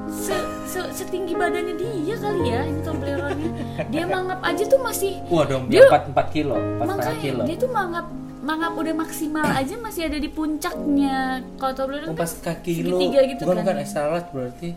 se- 0.07 0.39
se- 0.65 0.93
setinggi 0.95 1.35
badannya 1.35 1.75
dia 1.75 2.15
kali 2.17 2.47
ya 2.47 2.63
ini 2.63 2.81
Toblerone-nya 2.81 3.51
dia 3.85 4.05
mangap 4.07 4.39
aja 4.41 4.63
tuh 4.65 4.79
masih 4.79 5.19
wah 5.27 5.43
dong 5.43 5.67
Dia- 5.67 5.85
empat 5.85 6.07
empat 6.07 6.27
kilo 6.31 6.55
empat 6.79 7.19
kilo. 7.19 7.43
dia 7.43 7.57
tuh 7.57 7.69
mangap 7.69 8.07
mangap 8.41 8.73
udah 8.73 8.95
maksimal 8.95 9.43
aja 9.43 9.75
masih 9.77 10.07
ada 10.07 10.17
di 10.17 10.31
puncaknya. 10.31 11.43
Kalau 11.59 11.75
Toblerone 11.75 12.15
empat 12.15 12.31
kan 12.39 12.57
kilo 12.63 12.95
segitiga 12.95 13.21
gitu 13.27 13.43
bukan 13.43 13.51
kan. 13.53 13.63
bukan 13.67 13.77
extra 13.77 14.07
large 14.07 14.31
berarti. 14.31 14.71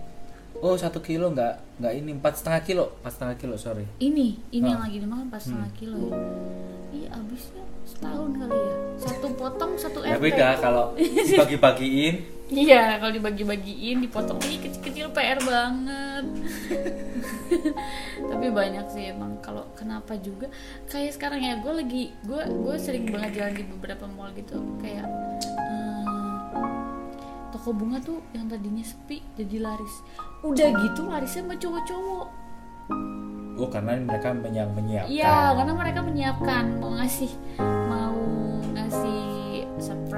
Oh 0.57 0.73
satu 0.73 0.99
kilo 0.99 1.29
nggak 1.29 1.53
nggak 1.77 1.93
ini 1.93 2.09
empat 2.11 2.33
setengah 2.35 2.61
kilo 2.61 2.83
empat 2.99 3.11
setengah 3.13 3.35
kilo 3.37 3.55
sorry. 3.55 3.85
Ini 3.95 4.27
ini 4.49 4.65
yang 4.65 4.81
Ah. 4.81 4.89
lagi 4.89 4.97
dimakan 4.97 5.29
pas 5.29 5.37
setengah 5.39 5.71
kilo. 5.71 6.01
Ya 6.01 6.17
iya 6.91 7.09
abisnya 7.13 7.61
setahun 7.85 8.29
kali 8.33 8.57
ya. 8.57 8.73
Satu 8.97 9.27
potong 9.31 9.71
satu 9.77 9.97
ya 10.01 10.17
beda 10.17 10.47
kalau 10.57 10.85
dibagi-bagiin 11.29 12.15
iya 12.49 12.97
kalau 12.97 13.13
dibagi-bagiin 13.13 14.01
dipotong. 14.01 14.41
Ih, 14.45 14.57
kecil-kecil 14.57 15.13
PR 15.13 15.39
banget. 15.45 16.25
Tapi 18.29 18.47
banyak 18.49 18.85
sih 18.89 19.13
emang. 19.13 19.37
Kalau 19.39 19.69
kenapa 19.77 20.17
juga? 20.17 20.49
Kayak 20.89 21.17
sekarang 21.17 21.41
ya 21.45 21.61
gue 21.61 21.73
lagi 21.73 22.03
gue 22.25 22.41
gue 22.45 22.75
sering 22.81 23.09
banget 23.09 23.41
jalan 23.41 23.53
di 23.53 23.63
beberapa 23.69 24.05
mall 24.09 24.33
gitu. 24.33 24.57
Kayak 24.81 25.05
eh, 25.53 26.05
toko 27.53 27.69
bunga 27.73 28.01
tuh 28.01 28.21
yang 28.33 28.49
tadinya 28.49 28.81
sepi 28.81 29.21
jadi 29.37 29.61
laris. 29.61 29.95
Udah 30.41 30.69
gitu 30.73 31.05
larisnya 31.05 31.45
sama 31.45 31.55
cowok-cowok. 31.57 32.27
Oh 33.59 33.67
karena 33.67 33.99
mereka 33.99 34.31
yang 34.55 34.71
menyiapkan 34.71 35.11
Iya, 35.11 35.35
karena 35.51 35.73
mereka 35.75 35.99
menyiapkan. 35.99 36.63
Mau 36.79 36.95
ngasih 36.95 37.31
mau 37.91 38.15
ngasih 38.71 39.38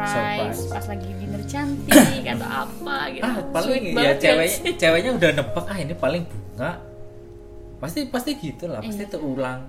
surprise, 0.03 0.57
Surprise. 0.57 0.71
pas 0.71 0.85
lagi 0.87 1.09
dinner 1.13 1.43
cantik 1.43 2.23
atau 2.27 2.49
apa 2.63 2.95
gitu. 3.09 3.23
ah 3.23 3.35
paling 3.49 3.81
Sweet 3.81 3.95
ya 3.95 4.11
ceweknya 4.15 4.71
ceweknya 4.75 5.11
udah 5.13 5.29
nebak 5.33 5.65
ah 5.65 5.77
ini 5.77 5.93
paling 5.93 6.23
bunga. 6.23 6.71
Pasti 7.77 7.99
pasti 8.07 8.31
gitu 8.35 8.65
lah 8.65 8.79
pasti 8.79 9.01
Iya. 9.01 9.09
terulang 9.09 9.61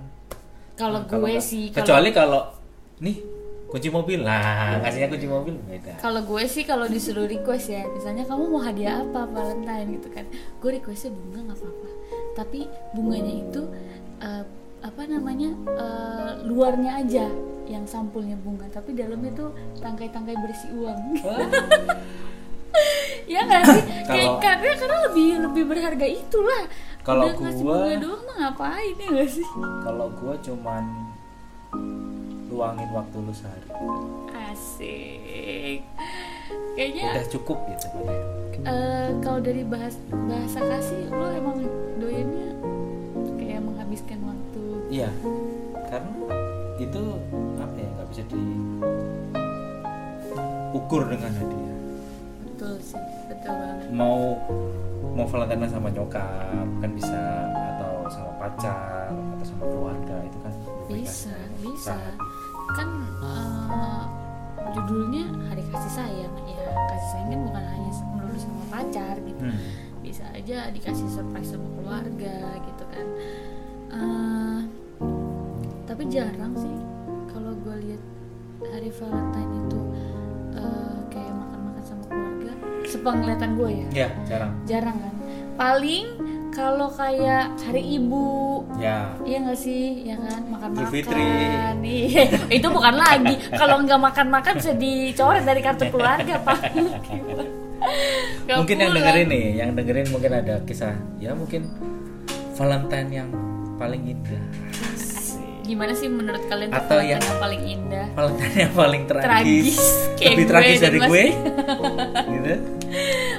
Kalau 0.73 0.99
Nah, 0.99 1.07
gue 1.07 1.17
nggak- 1.31 1.41
sih, 1.43 1.69
kecuali 1.69 2.09
kalau 2.09 2.49
nih 2.99 3.17
kunci 3.67 3.89
mobil. 3.89 4.21
Lah 4.21 4.77
ngasihnya 4.79 5.05
kunci 5.07 5.25
mobil 5.25 5.53
beda. 5.59 5.97
Kalau 5.97 6.21
gue 6.23 6.43
sih 6.45 6.61
kalau 6.61 6.85
disuruh 6.85 7.25
request 7.25 7.69
ya, 7.69 7.85
misalnya 7.87 8.21
kamu 8.23 8.43
mau 8.47 8.57
hadiah 8.59 8.97
apa 8.99 9.25
Valentine 9.27 9.89
gitu 9.91 10.09
kan, 10.09 10.25
gue 10.31 10.69
requestnya 10.71 11.09
bunga 11.11 11.39
nggak 11.43 11.57
apa-apa, 11.57 11.89
tapi 12.35 12.59
bunganya 12.91 13.33
itu 13.39 13.61
eh, 14.19 14.43
apa 14.83 15.01
namanya 15.07 15.49
eh, 15.65 16.31
luarnya 16.43 16.99
aja 16.99 17.25
yang 17.65 17.87
sampulnya 17.87 18.35
bunga, 18.35 18.67
tapi 18.67 18.91
dalamnya 18.91 19.31
tuh 19.31 19.49
tangkai-tangkai 19.79 20.35
berisi 20.35 20.67
uang. 20.75 20.99
Ya 23.23 23.45
nggak 23.47 23.63
sih? 23.69 23.81
Kayak 24.03 24.41
karena 24.41 24.71
karena 24.75 24.97
lebih 25.07 25.29
lebih 25.47 25.63
berharga 25.69 26.07
itulah. 26.09 26.67
Kalau 27.05 27.29
Udah 27.29 27.35
ngasih 27.39 27.63
gua- 27.63 27.75
bunga 27.79 27.95
doang 28.01 28.21
mah 28.25 28.35
ngapain 28.41 28.95
ya 28.97 29.07
nggak 29.13 29.29
sih? 29.31 29.47
Kalau 29.85 30.07
gue 30.11 30.33
cuman 30.43 30.83
luangin 32.49 32.89
waktu 32.91 33.17
lu 33.23 33.31
sehari. 33.31 33.69
Asik. 34.33 35.79
Kayaknya 36.75 37.03
udah 37.13 37.25
cukup 37.29 37.57
gitu 37.69 37.87
eh, 38.63 39.09
kalau 39.21 39.39
dari 39.39 39.63
bahas 39.63 39.95
bahasa 40.09 40.59
kasih 40.61 41.09
lo 41.09 41.27
emang 41.29 41.57
doyannya 41.99 42.49
kayak 43.37 43.61
menghabiskan 43.61 44.19
waktu 44.23 44.42
iya. 44.93 45.09
Karena 45.89 46.13
itu 46.77 47.01
apa 47.57 47.77
ya 47.77 47.89
nggak 47.97 48.07
bisa 48.13 48.21
diukur 50.69 51.01
dengan 51.09 51.31
hadiah. 51.33 51.77
Betul 52.45 52.77
sih 52.77 53.01
betul 53.29 53.53
banget. 53.57 53.89
Mau 53.89 54.37
mau 55.13 55.25
Valentine 55.29 55.69
sama 55.69 55.89
nyokap 55.89 56.65
kan 56.81 56.89
bisa 56.93 57.49
atau 57.73 58.05
sama 58.09 58.31
pacar 58.41 59.09
atau 59.09 59.45
sama 59.45 59.65
keluarga 59.65 60.15
itu 60.25 60.37
kan 60.41 60.53
bisa 60.89 61.33
bisa. 61.61 61.97
Sangat. 61.97 62.15
kan 62.73 62.89
eh, 63.21 64.03
judulnya 64.73 65.29
hari 65.49 65.61
kasih 65.73 65.93
sayang. 65.93 66.33
Ya 66.45 66.69
kasih 66.89 67.09
sayang 67.17 67.29
kan 67.33 67.39
bukan 67.49 67.63
hanya 67.65 67.91
melulu 68.13 68.37
sama 68.37 68.63
pacar 68.69 69.17
gitu. 69.21 69.41
Hmm. 69.41 69.57
bisa 70.03 70.27
aja 70.35 70.67
dikasih 70.67 71.07
surprise 71.07 71.55
sama 71.55 71.63
keluarga 71.79 72.35
gitu 72.59 72.83
kan. 72.91 73.07
Eh, 73.93 74.59
tapi 76.03 76.19
jarang 76.19 76.51
sih 76.59 76.75
kalau 77.31 77.55
gue 77.63 77.75
lihat 77.79 78.03
hari 78.75 78.91
Valentine 78.91 79.51
itu 79.55 79.81
eh, 80.51 80.95
kayak 81.07 81.31
makan-makan 81.31 81.83
sama 81.87 82.03
keluarga 82.11 82.51
sepenglihatan 82.83 83.49
gue 83.55 83.69
ya 83.71 83.87
ya 83.87 84.09
jarang 84.27 84.51
jarang 84.67 84.97
kan 84.99 85.15
paling 85.55 86.05
kalau 86.51 86.91
kayak 86.91 87.55
hari 87.55 87.95
ibu 87.95 88.67
ya 88.75 89.15
Iya 89.23 89.47
gak 89.47 89.59
sih, 89.63 90.03
ya 90.03 90.19
kan 90.19 90.43
makan-makan. 90.51 90.83
Idul 90.83 90.91
Fitri. 90.91 91.23
Iya, 91.87 92.23
itu 92.51 92.67
bukan 92.67 92.95
lagi. 92.99 93.35
Kalau 93.55 93.79
nggak 93.79 94.01
makan-makan 94.11 94.53
bisa 94.59 94.71
dicoret 94.75 95.43
dari 95.47 95.61
kartu 95.63 95.87
keluarga, 95.87 96.35
Pak. 96.43 96.61
Nggak 98.43 98.57
mungkin 98.59 98.75
yang 98.75 98.91
pulang. 98.91 98.99
dengerin 99.07 99.27
nih 99.31 99.45
yang 99.55 99.69
dengerin 99.71 100.07
mungkin 100.11 100.31
ada 100.35 100.55
kisah 100.67 100.95
ya 101.23 101.31
mungkin 101.31 101.63
Valentine 102.59 103.09
yang 103.09 103.29
paling 103.79 104.03
indah 104.03 104.43
Gimana 105.63 105.95
sih 105.95 106.05
menurut 106.05 106.43
kalian 106.45 106.69
Atau 106.69 106.99
yang- 106.99 107.17
yang 107.17 107.39
paling 107.39 107.61
indah? 107.63 108.07
Valentine 108.13 108.55
yang 108.59 108.73
paling 108.73 109.03
tragis, 109.07 109.25
Tragis, 109.25 109.79
lebih 110.29 110.45
tragis 110.45 110.79
dari 110.79 110.99
gue. 110.99 111.23
Gitu. 112.33 112.53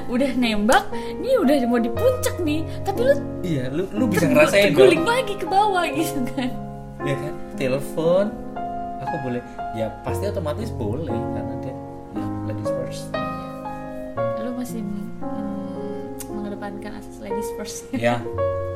Udah 0.05 0.31
nembak, 0.35 0.85
nih 1.17 1.37
udah 1.39 1.55
mau 1.65 1.79
di 1.79 1.89
puncak 1.89 2.37
nih, 2.39 2.65
tapi 2.83 3.01
lu 3.03 3.15
iya 3.41 3.69
lu 3.69 3.87
lu 3.91 4.05
bisa 4.05 4.27
ngerasain 4.27 4.73
dong. 4.73 5.05
lagi 5.05 5.35
ke 5.35 5.47
bawah 5.47 5.85
gitu 5.87 6.21
kan. 6.33 6.51
ya 7.01 7.15
kan? 7.15 7.33
Telepon. 7.55 8.27
Aku 9.01 9.17
boleh. 9.23 9.41
Ya 9.73 9.93
pasti 10.03 10.25
otomatis 10.25 10.69
boleh 10.71 11.13
karena 11.13 11.55
dia 11.61 11.75
ya 12.15 12.27
ladies 12.45 12.71
first. 12.75 13.05
Lu 14.41 14.51
masih 14.55 14.81
mm, 14.81 16.05
mengedepankan 16.27 16.99
asas 16.99 17.17
ladies 17.21 17.49
first. 17.55 17.85
ya 17.93 18.19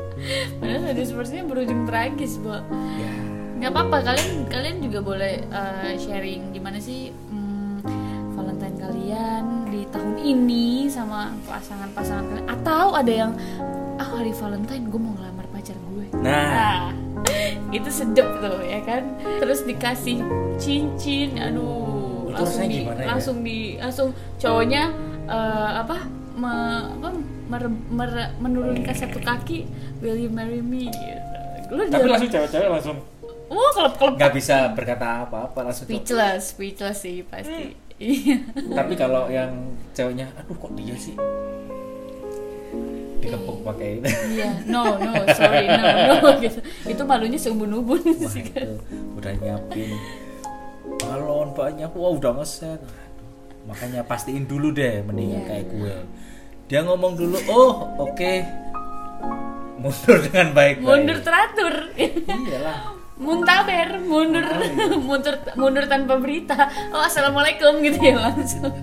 Padahal 0.59 0.81
ladies 0.85 1.11
firstnya 1.11 1.43
berujung 1.43 1.83
tragis, 1.85 2.35
Bu. 2.37 2.51
ya 2.51 3.11
nggak 3.59 3.71
apa-apa 3.71 3.97
kalian 4.05 4.31
kalian 4.47 4.75
juga 4.79 4.99
boleh 5.01 5.33
uh, 5.51 5.91
sharing 5.95 6.49
gimana 6.49 6.79
sih 6.79 7.11
hmm, 7.11 7.83
Valentine 8.33 8.77
kalian 8.79 9.43
di 9.67 9.83
tahun 9.85 10.15
ini 10.17 10.87
sama 10.87 11.35
pasangan-pasangan 11.43 12.23
kalian. 12.25 12.47
Atau 12.47 12.95
ada 12.95 13.11
yang 13.11 13.31
ah 13.99 14.07
hari 14.07 14.31
Valentine 14.31 14.87
gue 14.87 14.95
mau 14.95 15.11
ngelamar 15.11 15.43
pacar 15.51 15.75
gue. 15.75 16.05
Nah. 16.15 16.23
Nah, 16.23 16.83
itu 17.77 17.89
sedep 17.91 18.25
tuh 18.39 18.63
ya 18.63 18.79
kan? 18.81 19.03
Terus 19.37 19.67
dikasih 19.67 20.23
cincin 20.55 21.35
aduh 21.35 22.31
Itu 22.31 22.39
langsung 22.39 22.63
di 22.63 22.77
gimana 22.79 22.99
ya? 23.03 23.07
langsung 23.11 23.37
di 23.43 23.57
langsung 23.75 24.09
cowoknya 24.37 24.83
eh, 25.27 25.71
apa 25.83 25.97
me- 26.33 26.87
apa 26.95 27.09
mer- 27.49 27.83
mer- 27.91 28.33
menurunkan 28.39 28.95
satu 28.95 29.19
kaki 29.19 29.67
will 29.99 30.15
you 30.15 30.31
marry 30.31 30.63
me? 30.63 30.87
Gitu. 30.87 31.27
lu 31.69 31.85
tapi 31.85 32.07
langsung 32.07 32.31
cewek-cewek 32.31 32.69
langsung 32.71 32.97
Wah, 33.49 33.69
kalau 33.71 33.89
kalau 33.91 34.11
nggak 34.13 34.31
bisa 34.31 34.55
berkata 34.71 35.25
apa-apa 35.25 35.59
langsung 35.63 35.85
speechless, 35.85 36.53
speechless 36.53 36.97
sih 36.99 37.19
Hmm. 37.19 37.29
pasti. 37.29 37.65
Iya. 37.99 38.39
tapi 38.71 38.95
kalau 38.95 39.27
yang 39.27 39.51
ceweknya 39.91 40.31
aduh 40.33 40.55
kok 40.55 40.71
dia 40.71 40.95
sih 40.95 41.19
dikepung 43.19 43.59
pakai 43.61 43.99
itu 43.99 44.07
Iya, 44.31 44.63
no, 44.65 44.95
no, 44.95 45.11
sorry, 45.29 45.67
no, 45.67 45.83
no 46.07 46.15
gitu. 46.39 46.59
Itu 46.87 47.03
malunya 47.03 47.35
seubun-ubun 47.35 47.99
Wah, 47.99 48.31
sih 48.31 48.43
kan. 48.45 48.63
itu 48.63 48.75
udah 49.13 49.33
nyiapin 49.35 49.91
balon 50.95 51.51
banyak 51.51 51.91
wah 51.91 52.11
udah 52.13 52.31
ngeset 52.33 52.79
makanya 53.63 54.01
pastiin 54.01 54.47
dulu 54.47 54.71
deh 54.71 55.03
mendingan 55.03 55.43
Iya. 55.43 55.47
kayak 55.49 55.65
gue 55.69 55.95
dia 56.65 56.79
ngomong 56.81 57.13
dulu 57.13 57.35
oh 57.47 57.73
oke 57.99 58.33
mundur 59.75 60.17
dengan 60.21 60.47
baik-baik 60.51 60.87
Mundur 61.03 61.19
teratur. 61.19 61.73
iyalah 61.95 62.95
Muntaber, 63.19 63.99
mundur, 63.99 64.47
mundur, 65.03 65.35
mundur 65.59 65.85
tanpa 65.91 66.15
berita. 66.15 66.71
Oh, 66.95 67.03
assalamualaikum 67.03 67.83
gitu 67.83 67.99
ya 67.99 68.15
langsung. 68.15 68.71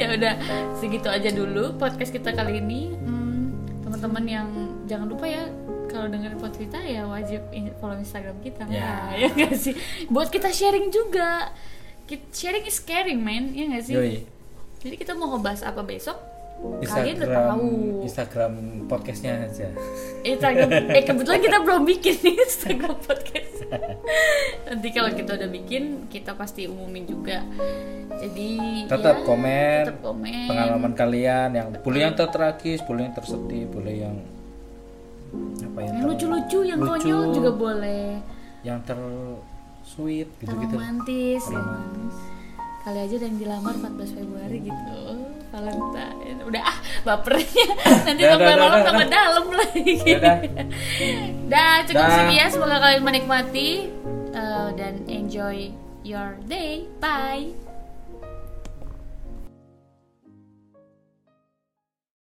ya 0.00 0.16
udah 0.16 0.34
segitu 0.80 1.12
aja 1.12 1.28
dulu 1.28 1.76
podcast 1.76 2.08
kita 2.08 2.32
kali 2.32 2.64
ini. 2.64 2.96
Hmm, 2.96 3.60
teman-teman 3.84 4.24
yang 4.24 4.48
jangan 4.88 5.04
lupa 5.04 5.28
ya 5.28 5.52
kalau 5.92 6.08
dengerin 6.08 6.40
podcast 6.40 6.64
kita 6.64 6.80
ya 6.80 7.04
wajib 7.04 7.44
follow 7.76 8.00
instagram 8.00 8.40
kita 8.40 8.64
Ya. 8.72 8.80
Nah, 8.80 9.12
ya 9.20 9.28
nggak 9.28 9.52
sih? 9.52 9.76
Buat 10.08 10.32
kita 10.32 10.48
sharing 10.48 10.88
juga. 10.88 11.52
Sharing 12.08 12.64
is 12.64 12.80
caring 12.80 13.20
man. 13.20 13.52
Ya 13.52 13.68
nggak 13.68 13.84
sih? 13.84 13.94
Yoi. 13.94 14.16
jadi 14.80 14.96
kita 14.96 15.12
mau 15.12 15.36
ngebahas 15.36 15.60
apa 15.66 15.84
besok 15.84 16.16
kalian 16.58 17.16
udah 17.22 17.28
Instagram 17.28 17.46
tahu. 17.54 17.70
Instagram 18.02 18.52
podcastnya 18.90 19.32
aja. 19.46 19.68
Instagram 20.26 20.70
eh 20.90 21.04
kebetulan 21.06 21.40
kita 21.42 21.58
belum 21.62 21.82
bikin 21.86 22.14
nih 22.18 22.36
Instagram 22.46 22.96
podcast. 22.98 23.56
Nanti 24.66 24.88
kalau 24.90 25.10
kita 25.14 25.30
udah 25.38 25.48
bikin 25.54 25.82
kita 26.10 26.34
pasti 26.34 26.66
umumin 26.66 27.06
juga. 27.06 27.46
Jadi 28.18 28.50
tetap 28.90 29.22
ya, 29.22 29.26
komen, 29.26 29.82
tetap 29.86 30.02
komen. 30.02 30.48
pengalaman 30.50 30.92
kalian 30.98 31.48
yang 31.54 31.68
boleh 31.78 32.00
yang 32.02 32.14
tertragis 32.18 32.82
boleh 32.82 33.06
yang 33.06 33.14
tersedih 33.14 33.64
boleh 33.70 33.94
yang 33.94 34.16
apa 35.62 35.78
ya 35.86 35.90
yang 35.94 36.06
lucu-lucu 36.10 36.58
yang 36.66 36.80
lucu, 36.82 36.90
konyol 37.06 37.22
juga 37.30 37.50
boleh. 37.54 38.18
yang 38.66 38.82
ter 38.82 38.98
sweet 39.86 40.26
gitu 40.42 40.50
gitu. 40.50 40.74
romantis 40.74 41.42
ya. 41.46 41.62
Romantis. 41.62 42.16
kali 42.82 42.98
aja 42.98 43.14
ada 43.22 43.26
yang 43.30 43.38
dilamar 43.38 43.74
14 43.78 44.18
Februari 44.18 44.58
gitu 44.66 44.98
Valentine. 45.48 46.38
Udah 46.44 46.62
ah 46.62 46.78
bapernya. 47.04 47.66
Nanti 48.06 48.22
Dah, 48.24 48.30
tambah 48.36 48.54
malam 48.56 48.80
tambah 48.84 49.06
dalam 49.08 49.44
lagi. 49.52 49.94
Dadah. 50.04 50.38
dah. 51.52 51.76
Cukup 51.88 52.04
Dah. 52.04 52.16
sekian. 52.22 52.48
Semoga 52.52 52.76
kalian 52.80 53.02
menikmati 53.04 53.70
uh, 54.36 54.70
dan 54.76 55.04
enjoy 55.08 55.72
your 56.04 56.36
day. 56.44 56.88
Bye 57.00 57.67